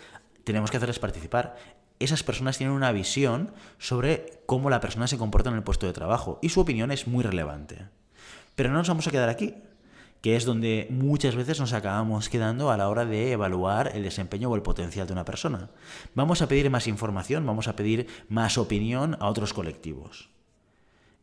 tenemos 0.44 0.72
que 0.72 0.78
hacerles 0.78 1.00
participar. 1.00 1.56
Esas 2.00 2.24
personas 2.24 2.58
tienen 2.58 2.76
una 2.76 2.92
visión 2.92 3.52
sobre 3.80 4.42
cómo 4.46 4.70
la 4.70 4.80
persona 4.80 5.08
se 5.08 5.18
comporta 5.18 5.50
en 5.50 5.56
el 5.56 5.64
puesto 5.64 5.88
de 5.88 5.94
trabajo 5.94 6.40
y 6.42 6.50
su 6.50 6.62
opinión 6.62 6.92
es 6.92 7.08
muy 7.08 7.24
relevante. 7.24 7.88
Pero 8.56 8.70
no 8.70 8.78
nos 8.78 8.88
vamos 8.88 9.08
a 9.08 9.12
quedar 9.12 9.30
aquí 9.30 9.56
que 10.22 10.36
es 10.36 10.46
donde 10.46 10.88
muchas 10.90 11.36
veces 11.36 11.60
nos 11.60 11.74
acabamos 11.74 12.30
quedando 12.30 12.72
a 12.72 12.78
la 12.78 12.90
hora 12.90 13.06
de 13.06 13.32
evaluar 13.32 13.92
el 13.94 14.04
desempeño 14.04 14.50
o 14.50 14.56
el 14.56 14.62
potencial 14.62 15.08
de 15.08 15.14
una 15.14 15.26
persona. 15.26 15.70
Vamos 16.16 16.42
a 16.42 16.48
pedir 16.48 16.70
más 16.70 16.88
información, 16.88 17.46
vamos 17.46 17.68
a 17.68 17.76
pedir 17.76 18.08
más 18.30 18.58
opinión 18.58 19.16
a 19.20 19.28
otros 19.30 19.54
colectivos. 19.54 20.30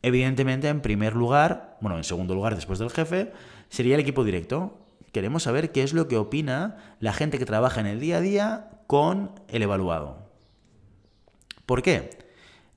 Evidentemente, 0.03 0.69
en 0.69 0.83
primer 0.83 1.15
lugar, 1.15 1.79
bueno, 1.81 1.97
en 1.97 2.05
segundo 2.05 2.35
lugar, 2.35 2.55
después 2.55 2.79
del 2.79 2.91
jefe, 2.91 3.33
sería 3.69 3.95
el 3.95 4.01
equipo 4.01 4.23
directo. 4.23 4.79
Queremos 5.13 5.45
saber 5.45 5.73
qué 5.73 5.83
es 5.83 5.95
lo 5.95 6.09
que 6.09 6.17
opina 6.17 6.97
la 7.01 7.13
gente 7.13 7.39
que 7.39 7.47
trabaja 7.47 7.81
en 7.81 7.87
el 7.87 8.01
día 8.01 8.19
a 8.19 8.21
día 8.21 8.71
con 8.87 9.31
el 9.49 9.63
evaluado. 9.63 10.19
¿Por 11.67 11.83
qué? 11.83 12.24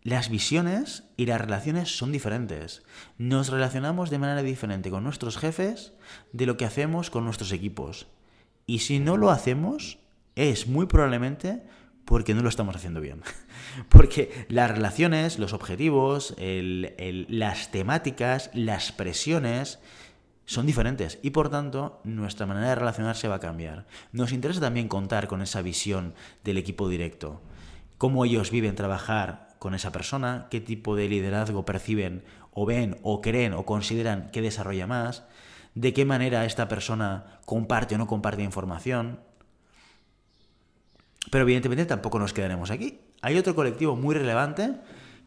Las 0.07 0.29
visiones 0.29 1.03
y 1.17 1.25
las 1.25 1.41
relaciones 1.41 1.97
son 1.97 2.13
diferentes. 2.13 2.81
Nos 3.17 3.49
relacionamos 3.49 4.09
de 4.09 4.17
manera 4.17 4.41
diferente 4.41 4.89
con 4.89 5.03
nuestros 5.03 5.37
jefes 5.37 5.91
de 6.31 6.45
lo 6.45 6.55
que 6.55 6.63
hacemos 6.63 7.09
con 7.09 7.25
nuestros 7.25 7.51
equipos. 7.51 8.07
Y 8.65 8.79
si 8.79 8.99
no 8.99 9.17
lo 9.17 9.31
hacemos, 9.31 9.99
es 10.37 10.65
muy 10.65 10.85
probablemente 10.85 11.61
porque 12.05 12.33
no 12.33 12.41
lo 12.41 12.47
estamos 12.47 12.73
haciendo 12.73 13.01
bien. 13.01 13.21
Porque 13.89 14.45
las 14.47 14.71
relaciones, 14.71 15.39
los 15.39 15.51
objetivos, 15.51 16.33
las 16.39 17.71
temáticas, 17.71 18.49
las 18.53 18.93
presiones 18.93 19.79
son 20.45 20.65
diferentes 20.65 21.19
y 21.21 21.31
por 21.31 21.49
tanto 21.49 21.99
nuestra 22.05 22.45
manera 22.45 22.69
de 22.69 22.75
relacionarse 22.75 23.27
va 23.27 23.35
a 23.35 23.41
cambiar. 23.41 23.87
Nos 24.13 24.31
interesa 24.31 24.61
también 24.61 24.87
contar 24.87 25.27
con 25.27 25.41
esa 25.41 25.61
visión 25.61 26.15
del 26.45 26.57
equipo 26.57 26.87
directo, 26.87 27.41
cómo 27.97 28.23
ellos 28.23 28.51
viven 28.51 28.75
trabajar 28.75 29.46
con 29.59 29.73
esa 29.73 29.91
persona, 29.91 30.47
qué 30.49 30.61
tipo 30.61 30.95
de 30.95 31.09
liderazgo 31.09 31.65
perciben 31.65 32.23
o 32.51 32.65
ven 32.65 32.97
o 33.03 33.21
creen 33.21 33.53
o 33.53 33.65
consideran 33.65 34.29
que 34.31 34.41
desarrolla 34.41 34.87
más, 34.87 35.25
de 35.75 35.93
qué 35.93 36.05
manera 36.05 36.45
esta 36.45 36.67
persona 36.67 37.39
comparte 37.45 37.95
o 37.95 37.97
no 37.97 38.07
comparte 38.07 38.43
información. 38.43 39.19
Pero 41.29 41.43
evidentemente 41.43 41.85
tampoco 41.85 42.19
nos 42.19 42.33
quedaremos 42.33 42.71
aquí. 42.71 42.99
Hay 43.21 43.37
otro 43.37 43.55
colectivo 43.55 43.95
muy 43.95 44.15
relevante 44.15 44.75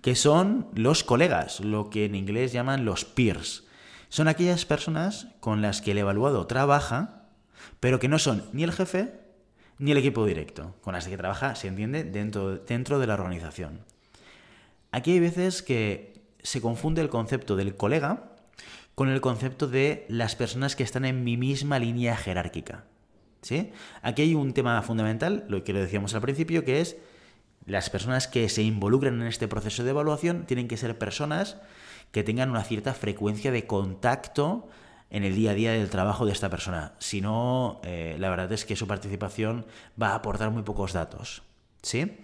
que 0.02 0.14
son 0.14 0.68
los 0.74 1.04
colegas, 1.04 1.60
lo 1.60 1.90
que 1.90 2.06
en 2.06 2.14
inglés 2.14 2.52
llaman 2.52 2.84
los 2.84 3.04
peers. 3.04 3.64
Son 4.08 4.26
aquellas 4.26 4.64
personas 4.64 5.28
con 5.40 5.62
las 5.62 5.82
que 5.82 5.92
el 5.92 5.98
evaluado 5.98 6.46
trabaja, 6.46 7.26
pero 7.78 8.00
que 8.00 8.08
no 8.08 8.18
son 8.18 8.44
ni 8.52 8.64
el 8.64 8.72
jefe 8.72 9.20
ni 9.78 9.92
el 9.92 9.98
equipo 9.98 10.26
directo, 10.26 10.74
con 10.82 10.92
las 10.94 11.08
que 11.08 11.16
trabaja, 11.16 11.54
se 11.54 11.68
entiende, 11.68 12.04
dentro, 12.04 12.56
dentro 12.58 12.98
de 12.98 13.06
la 13.06 13.14
organización. 13.14 13.80
Aquí 14.92 15.12
hay 15.12 15.20
veces 15.20 15.62
que 15.62 16.20
se 16.42 16.60
confunde 16.60 17.00
el 17.02 17.08
concepto 17.08 17.56
del 17.56 17.76
colega 17.76 18.30
con 18.94 19.08
el 19.08 19.20
concepto 19.20 19.66
de 19.66 20.04
las 20.08 20.36
personas 20.36 20.76
que 20.76 20.82
están 20.82 21.04
en 21.04 21.24
mi 21.24 21.36
misma 21.36 21.78
línea 21.78 22.16
jerárquica. 22.16 22.84
¿Sí? 23.42 23.72
Aquí 24.02 24.22
hay 24.22 24.34
un 24.34 24.52
tema 24.52 24.82
fundamental, 24.82 25.46
lo 25.48 25.64
que 25.64 25.72
lo 25.72 25.80
decíamos 25.80 26.14
al 26.14 26.20
principio, 26.20 26.64
que 26.64 26.80
es 26.80 26.98
las 27.64 27.88
personas 27.88 28.28
que 28.28 28.48
se 28.48 28.62
involucran 28.62 29.20
en 29.20 29.26
este 29.26 29.48
proceso 29.48 29.84
de 29.84 29.90
evaluación 29.90 30.44
tienen 30.44 30.68
que 30.68 30.76
ser 30.76 30.98
personas 30.98 31.56
que 32.12 32.22
tengan 32.22 32.50
una 32.50 32.64
cierta 32.64 32.92
frecuencia 32.92 33.52
de 33.52 33.66
contacto 33.66 34.68
en 35.10 35.24
el 35.24 35.34
día 35.34 35.52
a 35.52 35.54
día 35.54 35.72
del 35.72 35.90
trabajo 35.90 36.26
de 36.26 36.32
esta 36.32 36.50
persona. 36.50 36.94
Si 36.98 37.20
no, 37.20 37.80
eh, 37.84 38.16
la 38.18 38.30
verdad 38.30 38.52
es 38.52 38.64
que 38.64 38.76
su 38.76 38.86
participación 38.86 39.66
va 40.00 40.08
a 40.08 40.14
aportar 40.16 40.50
muy 40.50 40.62
pocos 40.62 40.92
datos. 40.92 41.42
¿Sí? 41.82 42.18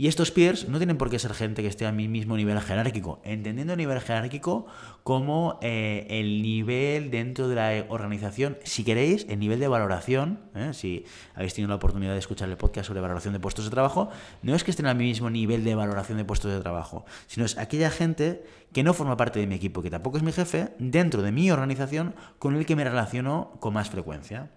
Y 0.00 0.06
estos 0.06 0.30
peers 0.30 0.68
no 0.68 0.78
tienen 0.78 0.96
por 0.96 1.10
qué 1.10 1.18
ser 1.18 1.34
gente 1.34 1.60
que 1.60 1.66
esté 1.66 1.84
a 1.84 1.90
mi 1.90 2.06
mismo 2.06 2.36
nivel 2.36 2.60
jerárquico, 2.60 3.20
entendiendo 3.24 3.72
el 3.72 3.78
nivel 3.78 4.00
jerárquico 4.00 4.66
como 5.02 5.58
eh, 5.60 6.06
el 6.08 6.40
nivel 6.40 7.10
dentro 7.10 7.48
de 7.48 7.56
la 7.56 7.84
organización, 7.88 8.58
si 8.62 8.84
queréis, 8.84 9.26
el 9.28 9.40
nivel 9.40 9.58
de 9.58 9.66
valoración, 9.66 10.38
¿eh? 10.54 10.70
si 10.72 11.04
habéis 11.34 11.54
tenido 11.54 11.70
la 11.70 11.74
oportunidad 11.74 12.12
de 12.12 12.20
escuchar 12.20 12.48
el 12.48 12.56
podcast 12.56 12.86
sobre 12.86 13.00
valoración 13.00 13.32
de 13.32 13.40
puestos 13.40 13.64
de 13.64 13.72
trabajo, 13.72 14.08
no 14.42 14.54
es 14.54 14.62
que 14.62 14.70
estén 14.70 14.86
al 14.86 14.94
mismo 14.94 15.30
nivel 15.30 15.64
de 15.64 15.74
valoración 15.74 16.16
de 16.16 16.24
puestos 16.24 16.52
de 16.52 16.60
trabajo, 16.60 17.04
sino 17.26 17.44
es 17.44 17.58
aquella 17.58 17.90
gente 17.90 18.44
que 18.72 18.84
no 18.84 18.94
forma 18.94 19.16
parte 19.16 19.40
de 19.40 19.48
mi 19.48 19.56
equipo, 19.56 19.82
que 19.82 19.90
tampoco 19.90 20.16
es 20.16 20.22
mi 20.22 20.30
jefe, 20.30 20.68
dentro 20.78 21.22
de 21.22 21.32
mi 21.32 21.50
organización, 21.50 22.14
con 22.38 22.54
el 22.54 22.66
que 22.66 22.76
me 22.76 22.84
relaciono 22.84 23.56
con 23.58 23.74
más 23.74 23.90
frecuencia. 23.90 24.52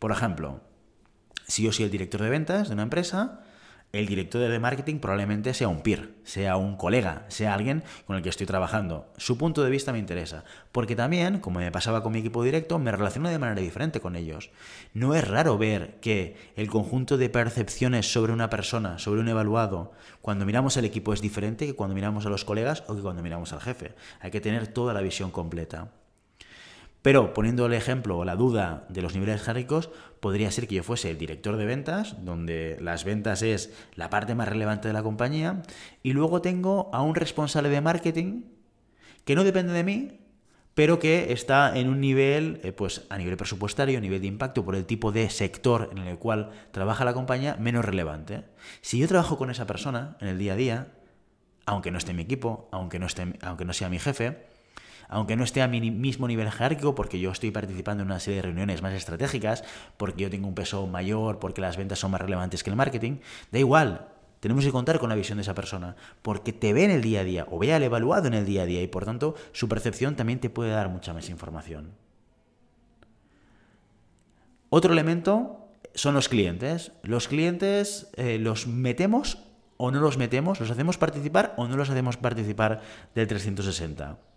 Por 0.00 0.10
ejemplo, 0.10 0.62
si 1.46 1.62
yo 1.62 1.70
soy 1.70 1.84
el 1.84 1.92
director 1.92 2.20
de 2.20 2.30
ventas 2.30 2.66
de 2.66 2.74
una 2.74 2.82
empresa, 2.82 3.44
el 3.92 4.06
director 4.06 4.40
de 4.40 4.58
marketing 4.60 4.98
probablemente 4.98 5.52
sea 5.52 5.68
un 5.68 5.82
peer, 5.82 6.14
sea 6.22 6.56
un 6.56 6.76
colega, 6.76 7.24
sea 7.28 7.54
alguien 7.54 7.82
con 8.06 8.16
el 8.16 8.22
que 8.22 8.28
estoy 8.28 8.46
trabajando. 8.46 9.12
Su 9.16 9.36
punto 9.36 9.64
de 9.64 9.70
vista 9.70 9.92
me 9.92 9.98
interesa, 9.98 10.44
porque 10.70 10.94
también, 10.94 11.40
como 11.40 11.58
me 11.58 11.72
pasaba 11.72 12.02
con 12.02 12.12
mi 12.12 12.20
equipo 12.20 12.44
directo, 12.44 12.78
me 12.78 12.92
relaciono 12.92 13.28
de 13.28 13.38
manera 13.38 13.60
diferente 13.60 14.00
con 14.00 14.14
ellos. 14.14 14.50
No 14.94 15.14
es 15.14 15.26
raro 15.26 15.58
ver 15.58 15.98
que 16.00 16.36
el 16.54 16.68
conjunto 16.68 17.18
de 17.18 17.30
percepciones 17.30 18.12
sobre 18.12 18.32
una 18.32 18.48
persona, 18.48 18.98
sobre 18.98 19.20
un 19.20 19.28
evaluado, 19.28 19.92
cuando 20.20 20.46
miramos 20.46 20.76
al 20.76 20.84
equipo 20.84 21.12
es 21.12 21.20
diferente 21.20 21.66
que 21.66 21.74
cuando 21.74 21.94
miramos 21.94 22.26
a 22.26 22.30
los 22.30 22.44
colegas 22.44 22.84
o 22.86 22.94
que 22.94 23.02
cuando 23.02 23.22
miramos 23.22 23.52
al 23.52 23.60
jefe. 23.60 23.94
Hay 24.20 24.30
que 24.30 24.40
tener 24.40 24.68
toda 24.68 24.94
la 24.94 25.00
visión 25.00 25.30
completa. 25.30 25.90
Pero 27.02 27.32
poniendo 27.32 27.66
el 27.66 27.72
ejemplo 27.72 28.18
o 28.18 28.24
la 28.24 28.36
duda 28.36 28.84
de 28.88 29.00
los 29.00 29.14
niveles 29.14 29.40
jerárquicos, 29.40 29.90
podría 30.20 30.50
ser 30.50 30.68
que 30.68 30.74
yo 30.76 30.82
fuese 30.82 31.10
el 31.10 31.18
director 31.18 31.56
de 31.56 31.64
ventas, 31.64 32.24
donde 32.24 32.76
las 32.80 33.04
ventas 33.04 33.42
es 33.42 33.72
la 33.94 34.10
parte 34.10 34.34
más 34.34 34.48
relevante 34.48 34.88
de 34.88 34.94
la 34.94 35.02
compañía, 35.02 35.62
y 36.02 36.12
luego 36.12 36.42
tengo 36.42 36.90
a 36.92 37.02
un 37.02 37.14
responsable 37.14 37.70
de 37.70 37.80
marketing 37.80 38.42
que 39.24 39.34
no 39.34 39.44
depende 39.44 39.72
de 39.72 39.84
mí, 39.84 40.20
pero 40.74 40.98
que 40.98 41.32
está 41.32 41.76
en 41.76 41.88
un 41.88 42.00
nivel, 42.00 42.60
eh, 42.62 42.72
pues 42.72 43.06
a 43.08 43.18
nivel 43.18 43.36
presupuestario, 43.36 43.98
a 43.98 44.00
nivel 44.00 44.20
de 44.20 44.26
impacto, 44.28 44.64
por 44.64 44.76
el 44.76 44.86
tipo 44.86 45.10
de 45.10 45.28
sector 45.30 45.90
en 45.92 45.98
el 45.98 46.18
cual 46.18 46.50
trabaja 46.70 47.04
la 47.04 47.14
compañía, 47.14 47.56
menos 47.56 47.84
relevante. 47.84 48.44
Si 48.80 48.98
yo 48.98 49.08
trabajo 49.08 49.36
con 49.36 49.50
esa 49.50 49.66
persona 49.66 50.16
en 50.20 50.28
el 50.28 50.38
día 50.38 50.52
a 50.52 50.56
día, 50.56 50.88
aunque 51.66 51.90
no 51.90 51.98
esté 51.98 52.12
en 52.12 52.18
mi 52.18 52.22
equipo, 52.22 52.68
aunque 52.72 52.98
no, 52.98 53.06
esté, 53.06 53.34
aunque 53.42 53.64
no 53.64 53.72
sea 53.72 53.88
mi 53.88 53.98
jefe, 53.98 54.49
aunque 55.10 55.36
no 55.36 55.44
esté 55.44 55.60
a 55.60 55.68
mi 55.68 55.90
mismo 55.90 56.28
nivel 56.28 56.50
jerárquico, 56.50 56.94
porque 56.94 57.18
yo 57.18 57.32
estoy 57.32 57.50
participando 57.50 58.02
en 58.02 58.08
una 58.08 58.20
serie 58.20 58.36
de 58.36 58.42
reuniones 58.42 58.80
más 58.80 58.94
estratégicas, 58.94 59.64
porque 59.96 60.22
yo 60.22 60.30
tengo 60.30 60.46
un 60.46 60.54
peso 60.54 60.86
mayor, 60.86 61.40
porque 61.40 61.60
las 61.60 61.76
ventas 61.76 61.98
son 61.98 62.12
más 62.12 62.20
relevantes 62.20 62.62
que 62.62 62.70
el 62.70 62.76
marketing, 62.76 63.18
da 63.50 63.58
igual. 63.58 64.08
Tenemos 64.38 64.64
que 64.64 64.70
contar 64.70 64.98
con 65.00 65.10
la 65.10 65.16
visión 65.16 65.36
de 65.36 65.42
esa 65.42 65.54
persona, 65.54 65.96
porque 66.22 66.52
te 66.52 66.72
ve 66.72 66.84
en 66.84 66.92
el 66.92 67.02
día 67.02 67.20
a 67.20 67.24
día 67.24 67.46
o 67.50 67.58
ve 67.58 67.74
al 67.74 67.82
evaluado 67.82 68.28
en 68.28 68.34
el 68.34 68.46
día 68.46 68.62
a 68.62 68.66
día 68.66 68.80
y 68.82 68.86
por 68.86 69.04
tanto 69.04 69.34
su 69.52 69.68
percepción 69.68 70.14
también 70.14 70.38
te 70.38 70.48
puede 70.48 70.70
dar 70.70 70.88
mucha 70.88 71.12
más 71.12 71.28
información. 71.28 71.90
Otro 74.70 74.92
elemento 74.92 75.68
son 75.94 76.14
los 76.14 76.28
clientes. 76.28 76.92
Los 77.02 77.26
clientes 77.26 78.08
eh, 78.16 78.38
los 78.38 78.68
metemos 78.68 79.38
o 79.76 79.90
no 79.90 80.00
los 80.00 80.18
metemos, 80.18 80.60
los 80.60 80.70
hacemos 80.70 80.98
participar 80.98 81.52
o 81.56 81.66
no 81.66 81.76
los 81.76 81.90
hacemos 81.90 82.16
participar 82.16 82.80
del 83.14 83.26
360. 83.26 84.29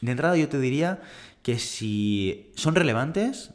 De 0.00 0.10
entrada 0.10 0.36
yo 0.36 0.48
te 0.48 0.58
diría 0.58 1.00
que 1.42 1.58
si 1.58 2.52
son 2.56 2.74
relevantes, 2.74 3.52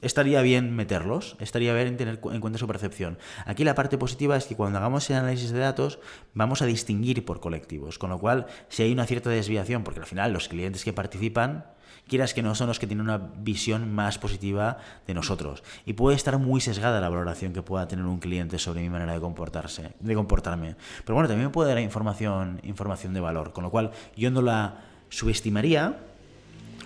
estaría 0.00 0.42
bien 0.42 0.76
meterlos, 0.76 1.36
estaría 1.40 1.72
bien 1.74 1.96
tener 1.96 2.20
en 2.22 2.40
cuenta 2.40 2.58
su 2.58 2.66
percepción. 2.66 3.18
Aquí 3.46 3.64
la 3.64 3.74
parte 3.74 3.98
positiva 3.98 4.36
es 4.36 4.44
que 4.44 4.56
cuando 4.56 4.78
hagamos 4.78 5.08
el 5.10 5.16
análisis 5.16 5.50
de 5.50 5.58
datos 5.58 5.98
vamos 6.34 6.62
a 6.62 6.66
distinguir 6.66 7.24
por 7.24 7.40
colectivos, 7.40 7.98
con 7.98 8.10
lo 8.10 8.18
cual 8.18 8.46
si 8.68 8.82
hay 8.82 8.92
una 8.92 9.06
cierta 9.06 9.30
desviación, 9.30 9.82
porque 9.82 10.00
al 10.00 10.06
final 10.06 10.32
los 10.32 10.48
clientes 10.48 10.84
que 10.84 10.92
participan 10.92 11.64
quieras 12.08 12.34
que 12.34 12.42
no 12.42 12.54
son 12.54 12.68
los 12.68 12.78
que 12.78 12.86
tienen 12.86 13.06
una 13.06 13.18
visión 13.18 13.92
más 13.92 14.18
positiva 14.18 14.78
de 15.06 15.14
nosotros. 15.14 15.62
Y 15.86 15.94
puede 15.94 16.16
estar 16.16 16.38
muy 16.38 16.60
sesgada 16.60 17.00
la 17.00 17.08
valoración 17.08 17.54
que 17.54 17.62
pueda 17.62 17.88
tener 17.88 18.04
un 18.04 18.18
cliente 18.18 18.58
sobre 18.58 18.82
mi 18.82 18.90
manera 18.90 19.14
de 19.14 19.20
comportarse, 19.20 19.94
de 19.98 20.14
comportarme. 20.14 20.76
Pero 21.04 21.14
bueno, 21.14 21.28
también 21.28 21.48
me 21.48 21.52
puede 21.52 21.70
dar 21.70 21.80
información, 21.80 22.60
información 22.62 23.14
de 23.14 23.20
valor, 23.20 23.52
con 23.52 23.64
lo 23.64 23.70
cual 23.70 23.92
yo 24.16 24.30
no 24.30 24.42
la 24.42 24.93
subestimaría, 25.08 25.98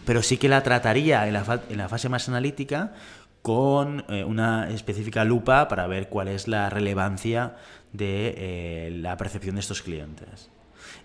pero 0.08 0.22
sí 0.22 0.38
que 0.38 0.48
la 0.48 0.62
trataría 0.62 1.26
en 1.26 1.34
la, 1.34 1.88
fase 1.88 2.08
más 2.08 2.30
analítica 2.30 2.94
con 3.42 4.06
eh, 4.08 4.24
una 4.24 4.70
específica 4.70 5.22
lupa 5.22 5.68
para 5.68 5.86
ver 5.86 6.08
cuál 6.08 6.28
es 6.28 6.48
la 6.48 6.70
relevancia 6.70 7.56
de 7.92 8.34
eh, 8.38 8.90
la 8.90 9.18
percepción 9.18 9.56
de 9.56 9.60
estos 9.60 9.82
clientes. 9.82 10.48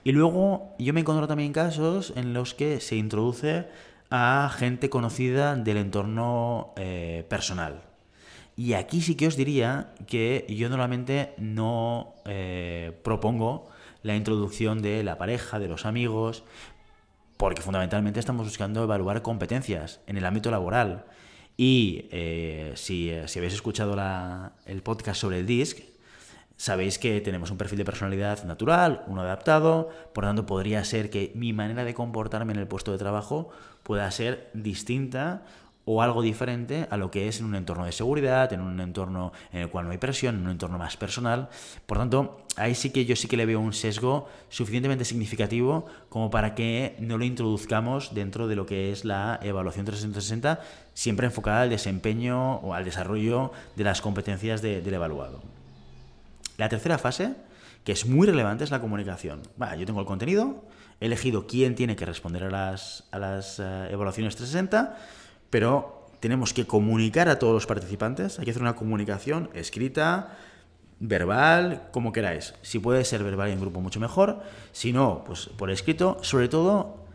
Y 0.06 0.14
luego 0.14 0.74
yo 0.80 0.94
me 0.94 1.02
encuentro 1.02 1.28
también 1.28 1.52
casos 1.52 2.14
en 2.16 2.34
los 2.34 2.54
que 2.54 2.80
se 2.80 2.96
introduce 2.96 3.68
a 4.10 4.50
gente 4.58 4.90
conocida 4.90 5.56
del 5.56 5.78
entorno 5.78 6.74
eh, 6.78 7.26
personal. 7.30 7.82
Y 8.56 8.72
aquí 8.74 9.02
sí 9.02 9.16
que 9.16 9.28
os 9.28 9.36
diría 9.36 9.94
que 10.08 10.46
yo 10.48 10.70
normalmente 10.70 11.34
no 11.38 12.14
propongo 13.04 13.68
la 14.04 14.16
introducción 14.16 14.82
de 14.82 15.02
la 15.04 15.18
pareja, 15.18 15.60
de 15.60 15.68
los 15.68 15.86
amigos, 15.86 16.44
porque 17.44 17.62
fundamentalmente 17.62 18.22
estamos 18.22 18.46
buscando 18.46 18.82
evaluar 18.84 19.22
competencias 19.22 20.00
en 20.08 20.16
el 20.16 20.26
ámbito 20.26 20.50
laboral. 20.50 21.04
Y 21.58 22.08
eh, 22.10 22.72
si, 22.76 23.12
si, 23.26 23.38
habéis 23.38 23.56
escuchado 23.56 23.98
el 24.66 24.82
podcast 24.82 25.20
sobre 25.20 25.40
el 25.40 25.46
DISC, 25.46 25.80
Sabéis 26.56 26.98
que 27.00 27.20
tenemos 27.20 27.52
un 27.52 27.58
perfil 27.58 27.80
de 27.80 27.84
personalidad 27.84 28.46
natural, 28.46 29.04
uno 29.08 29.24
adaptado, 29.24 29.90
por 30.14 30.24
lo 30.24 30.30
tanto 30.30 30.46
podría 30.46 30.86
ser 30.86 31.10
que 31.10 31.34
mi 31.36 31.52
manera 31.52 31.84
de 31.84 31.94
comportarme 31.94 32.54
en 32.54 32.60
el 32.60 32.68
puesto 32.68 32.94
de 32.94 32.98
trabajo 32.98 33.50
pueda 33.82 34.10
ser 34.12 34.50
distinta 34.54 35.44
o 35.86 36.02
algo 36.02 36.22
diferente 36.22 36.88
a 36.90 36.98
lo 36.98 37.12
que 37.12 37.28
es 37.28 37.40
en 37.40 37.46
un 37.46 37.56
entorno 37.56 37.86
de 37.86 37.92
seguridad, 37.92 38.54
en 38.54 38.62
un 38.62 38.80
entorno 38.80 39.34
en 39.52 39.62
el 39.62 39.70
cual 39.70 39.86
no 39.86 39.92
hay 39.92 39.98
presión, 39.98 40.36
en 40.36 40.46
un 40.46 40.52
entorno 40.52 40.78
más 40.78 40.96
personal. 40.96 41.50
Por 41.86 41.98
tanto, 41.98 42.46
ahí 42.56 42.74
sí 42.74 42.92
que 42.92 43.06
yo 43.06 43.16
sí 43.16 43.28
que 43.28 43.38
le 43.38 43.46
veo 43.46 43.60
un 43.60 43.74
sesgo 43.74 44.30
suficientemente 44.50 45.04
significativo 45.04 45.86
como 46.10 46.30
para 46.30 46.56
que 46.56 46.96
no 47.00 47.18
lo 47.18 47.26
introduzcamos 47.26 48.14
dentro 48.14 48.48
de 48.48 48.56
lo 48.56 48.66
que 48.66 48.92
es 48.92 49.04
la 49.04 49.40
evaluación 49.44 49.86
360, 49.86 50.62
siempre 50.94 51.28
enfocada 51.28 51.64
al 51.64 51.70
desempeño 51.70 52.56
o 52.58 52.74
al 52.74 52.86
desarrollo 52.86 53.52
de 53.76 53.84
las 53.84 54.02
competencias 54.02 54.62
del 54.62 54.94
evaluado. 54.94 55.42
La 56.58 56.70
tercera 56.70 56.98
fase, 56.98 57.34
que 57.84 57.92
es 57.92 58.06
muy 58.06 58.28
relevante, 58.28 58.64
es 58.64 58.72
la 58.72 58.80
comunicación. 58.80 59.42
yo 59.78 59.86
tengo 59.86 60.00
el 60.00 60.06
contenido, 60.06 60.64
he 61.02 61.08
elegido 61.08 61.48
quién 61.48 61.76
tiene 61.76 61.96
que 61.96 62.06
responder 62.06 62.44
a 62.46 62.50
las, 62.50 63.04
a 63.12 63.20
las 63.20 63.60
eh, 63.60 63.88
evaluaciones 63.92 64.36
360, 64.36 64.98
pero 65.54 66.08
tenemos 66.20 66.52
que 66.52 66.66
comunicar 66.66 67.30
a 67.30 67.38
todos 67.38 67.54
los 67.54 67.68
participantes, 67.68 68.40
hay 68.40 68.46
que 68.46 68.50
hacer 68.50 68.64
una 68.64 68.76
comunicación 68.76 69.52
escrita, 69.54 70.36
verbal, 71.00 71.90
como 71.92 72.12
queráis. 72.12 72.56
Si 72.64 72.80
puede 72.80 73.06
ser 73.06 73.24
verbal 73.24 73.52
en 73.52 73.62
grupo, 73.62 73.80
mucho 73.80 74.00
mejor. 74.00 74.42
Si 74.72 74.92
no, 74.92 75.24
pues 75.24 75.52
por 75.56 75.70
escrito, 75.70 76.18
sobre 76.22 76.50
todo 76.50 77.06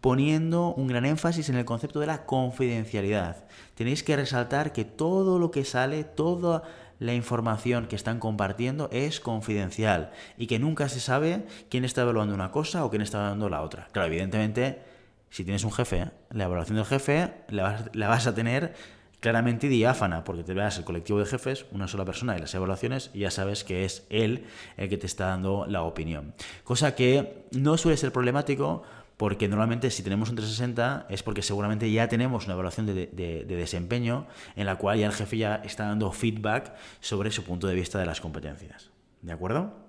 poniendo 0.00 0.72
un 0.72 0.86
gran 0.86 1.04
énfasis 1.04 1.50
en 1.50 1.56
el 1.56 1.66
concepto 1.66 2.00
de 2.00 2.06
la 2.06 2.24
confidencialidad. 2.24 3.44
Tenéis 3.74 4.02
que 4.02 4.16
resaltar 4.16 4.72
que 4.72 4.86
todo 4.86 5.38
lo 5.38 5.50
que 5.50 5.66
sale, 5.66 6.02
toda 6.02 6.62
la 6.98 7.12
información 7.12 7.88
que 7.88 7.96
están 7.96 8.20
compartiendo 8.20 8.88
es 8.90 9.20
confidencial 9.20 10.12
y 10.38 10.46
que 10.46 10.58
nunca 10.58 10.88
se 10.88 11.00
sabe 11.00 11.44
quién 11.68 11.84
está 11.84 12.00
evaluando 12.00 12.34
una 12.34 12.52
cosa 12.52 12.86
o 12.86 12.88
quién 12.90 13.02
está 13.02 13.18
evaluando 13.18 13.50
la 13.50 13.60
otra. 13.60 13.88
Claro, 13.92 14.08
evidentemente, 14.08 14.95
si 15.30 15.44
tienes 15.44 15.64
un 15.64 15.72
jefe, 15.72 16.10
la 16.30 16.44
evaluación 16.44 16.76
del 16.76 16.86
jefe 16.86 17.32
la 17.48 18.08
vas, 18.08 18.26
a 18.26 18.34
tener 18.34 18.74
claramente 19.20 19.68
diáfana, 19.68 20.24
porque 20.24 20.44
te 20.44 20.54
veas 20.54 20.78
el 20.78 20.84
colectivo 20.84 21.18
de 21.18 21.26
jefes, 21.26 21.66
una 21.72 21.88
sola 21.88 22.04
persona 22.04 22.36
y 22.36 22.40
las 22.40 22.54
evaluaciones, 22.54 23.10
y 23.12 23.20
ya 23.20 23.30
sabes 23.30 23.64
que 23.64 23.84
es 23.84 24.06
él 24.10 24.46
el 24.76 24.88
que 24.88 24.98
te 24.98 25.06
está 25.06 25.26
dando 25.26 25.66
la 25.66 25.82
opinión. 25.82 26.34
Cosa 26.64 26.94
que 26.94 27.46
no 27.52 27.76
suele 27.76 27.96
ser 27.96 28.12
problemático 28.12 28.82
porque 29.16 29.48
normalmente 29.48 29.90
si 29.90 30.02
tenemos 30.02 30.28
un 30.28 30.36
360 30.36 31.06
es 31.08 31.22
porque 31.22 31.42
seguramente 31.42 31.90
ya 31.90 32.08
tenemos 32.08 32.44
una 32.44 32.54
evaluación 32.54 32.86
de, 32.86 33.44
desempeño 33.48 34.26
en 34.56 34.66
la 34.66 34.76
cual 34.76 34.98
ya 34.98 35.06
el 35.06 35.12
jefe 35.12 35.38
ya 35.38 35.56
está 35.64 35.86
dando 35.86 36.12
feedback 36.12 36.74
sobre 37.00 37.30
su 37.30 37.42
punto 37.44 37.66
de 37.66 37.74
vista 37.74 37.98
de 37.98 38.06
las 38.06 38.20
competencias. 38.20 38.90
¿De 39.22 39.32
acuerdo? 39.32 39.85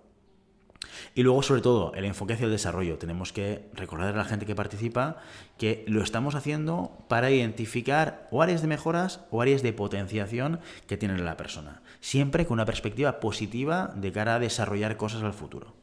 Y 1.15 1.23
luego, 1.23 1.41
sobre 1.43 1.62
todo, 1.62 1.93
el 1.95 2.05
enfoque 2.05 2.33
hacia 2.33 2.45
el 2.45 2.51
desarrollo. 2.51 2.97
Tenemos 2.97 3.33
que 3.33 3.69
recordar 3.73 4.13
a 4.13 4.17
la 4.17 4.25
gente 4.25 4.45
que 4.45 4.55
participa 4.55 5.17
que 5.57 5.83
lo 5.88 6.01
estamos 6.01 6.36
haciendo 6.36 7.05
para 7.07 7.31
identificar 7.31 8.27
o 8.31 8.41
áreas 8.41 8.62
de 8.62 8.67
mejoras 8.67 9.21
o 9.31 9.41
áreas 9.41 9.63
de 9.63 9.73
potenciación 9.73 10.60
que 10.88 10.97
tiene 10.97 11.17
la 11.17 11.38
persona. 11.38 11.81
Siempre 11.99 12.45
con 12.45 12.55
una 12.55 12.65
perspectiva 12.65 13.19
positiva 13.19 13.93
de 13.95 14.12
cara 14.12 14.36
a 14.36 14.39
desarrollar 14.39 14.97
cosas 14.97 15.23
al 15.23 15.33
futuro. 15.33 15.73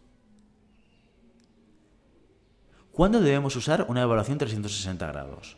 ¿Cuándo 2.93 3.21
debemos 3.21 3.57
usar 3.57 3.87
una 3.89 4.03
evaluación 4.03 4.39
360 4.39 5.07
grados? 5.09 5.57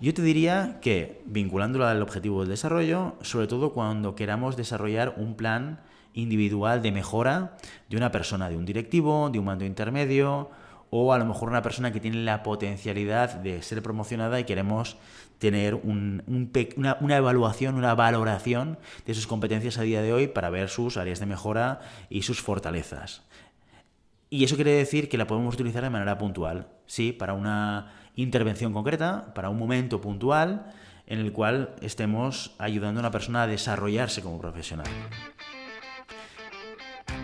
Yo 0.00 0.14
te 0.14 0.22
diría 0.22 0.78
que, 0.80 1.20
vinculándolo 1.26 1.84
al 1.84 2.00
objetivo 2.00 2.40
del 2.40 2.50
desarrollo, 2.50 3.16
sobre 3.22 3.48
todo 3.48 3.72
cuando 3.72 4.14
queramos 4.14 4.56
desarrollar 4.56 5.14
un 5.16 5.34
plan 5.34 5.80
individual 6.18 6.82
de 6.82 6.92
mejora 6.92 7.56
de 7.88 7.96
una 7.96 8.10
persona, 8.10 8.48
de 8.48 8.56
un 8.56 8.64
directivo, 8.64 9.30
de 9.30 9.38
un 9.38 9.44
mando 9.44 9.64
intermedio, 9.64 10.50
o 10.90 11.12
a 11.12 11.18
lo 11.18 11.26
mejor 11.26 11.48
una 11.48 11.62
persona 11.62 11.92
que 11.92 12.00
tiene 12.00 12.18
la 12.18 12.42
potencialidad 12.42 13.34
de 13.34 13.62
ser 13.62 13.82
promocionada 13.82 14.40
y 14.40 14.44
queremos 14.44 14.96
tener 15.38 15.74
una, 15.74 16.96
una, 17.00 17.16
evaluación, 17.16 17.76
una 17.76 17.94
valoración 17.94 18.78
de 19.06 19.14
sus 19.14 19.26
competencias 19.26 19.78
a 19.78 19.82
día 19.82 20.02
de 20.02 20.12
hoy 20.12 20.26
para 20.26 20.50
ver 20.50 20.68
sus 20.68 20.96
áreas 20.96 21.20
de 21.20 21.26
mejora 21.26 21.80
y 22.10 22.22
sus 22.22 22.40
fortalezas. 22.40 23.22
Y 24.30 24.44
eso 24.44 24.56
quiere 24.56 24.72
decir 24.72 25.08
que 25.08 25.18
la 25.18 25.26
podemos 25.26 25.54
utilizar 25.54 25.82
de 25.82 25.90
manera 25.90 26.18
puntual, 26.18 26.68
sí, 26.86 27.12
para 27.12 27.34
una 27.34 27.92
intervención 28.16 28.72
concreta, 28.72 29.32
para 29.34 29.50
un 29.50 29.58
momento 29.58 30.00
puntual 30.00 30.72
en 31.06 31.20
el 31.20 31.32
cual 31.32 31.74
estemos 31.80 32.54
ayudando 32.58 33.00
a 33.00 33.02
una 33.02 33.10
persona 33.10 33.42
a 33.42 33.46
desarrollarse 33.46 34.22
como 34.22 34.38
profesional. 34.38 34.86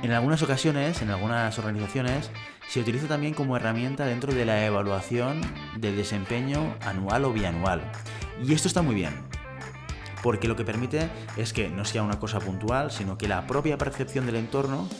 En 0.04 0.12
algunas 0.12 0.42
ocasiones, 0.42 1.00
en 1.00 1.08
algunas 1.08 1.58
organizaciones, 1.58 2.30
se 2.68 2.78
utiliza 2.78 3.08
también 3.08 3.32
como 3.32 3.56
herramienta 3.56 4.04
dentro 4.04 4.34
de 4.34 4.44
la 4.44 4.66
evaluación 4.66 5.40
del 5.78 5.96
desempeño 5.96 6.76
anual 6.82 7.24
o 7.24 7.32
bianual. 7.32 7.90
Y 8.44 8.52
esto 8.52 8.68
está 8.68 8.82
muy 8.82 8.94
bien, 8.94 9.14
porque 10.22 10.46
lo 10.46 10.56
que 10.56 10.64
permite 10.66 11.08
es 11.38 11.54
que 11.54 11.70
no 11.70 11.86
sea 11.86 12.02
una 12.02 12.20
cosa 12.20 12.38
puntual, 12.38 12.90
sino 12.90 13.16
que 13.16 13.28
la 13.28 13.46
propia 13.46 13.78
percepción 13.78 14.26
del 14.26 14.36
entorno 14.36 14.90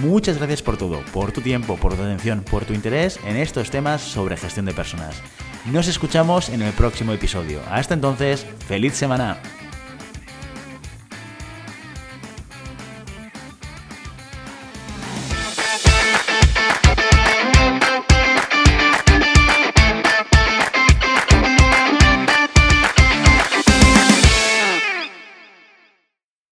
Muchas 0.00 0.38
gracias 0.38 0.62
por 0.62 0.76
todo, 0.76 1.00
por 1.12 1.32
tu 1.32 1.40
tiempo, 1.40 1.76
por 1.76 1.96
tu 1.96 2.02
atención, 2.02 2.44
por 2.48 2.64
tu 2.64 2.72
interés 2.72 3.18
en 3.24 3.36
estos 3.36 3.70
temas 3.70 4.00
sobre 4.00 4.36
gestión 4.36 4.66
de 4.66 4.74
personas. 4.74 5.20
Nos 5.72 5.88
escuchamos 5.88 6.50
en 6.50 6.62
el 6.62 6.72
próximo 6.72 7.12
episodio. 7.12 7.60
Hasta 7.70 7.94
entonces, 7.94 8.46
feliz 8.68 8.94
semana. 8.94 9.38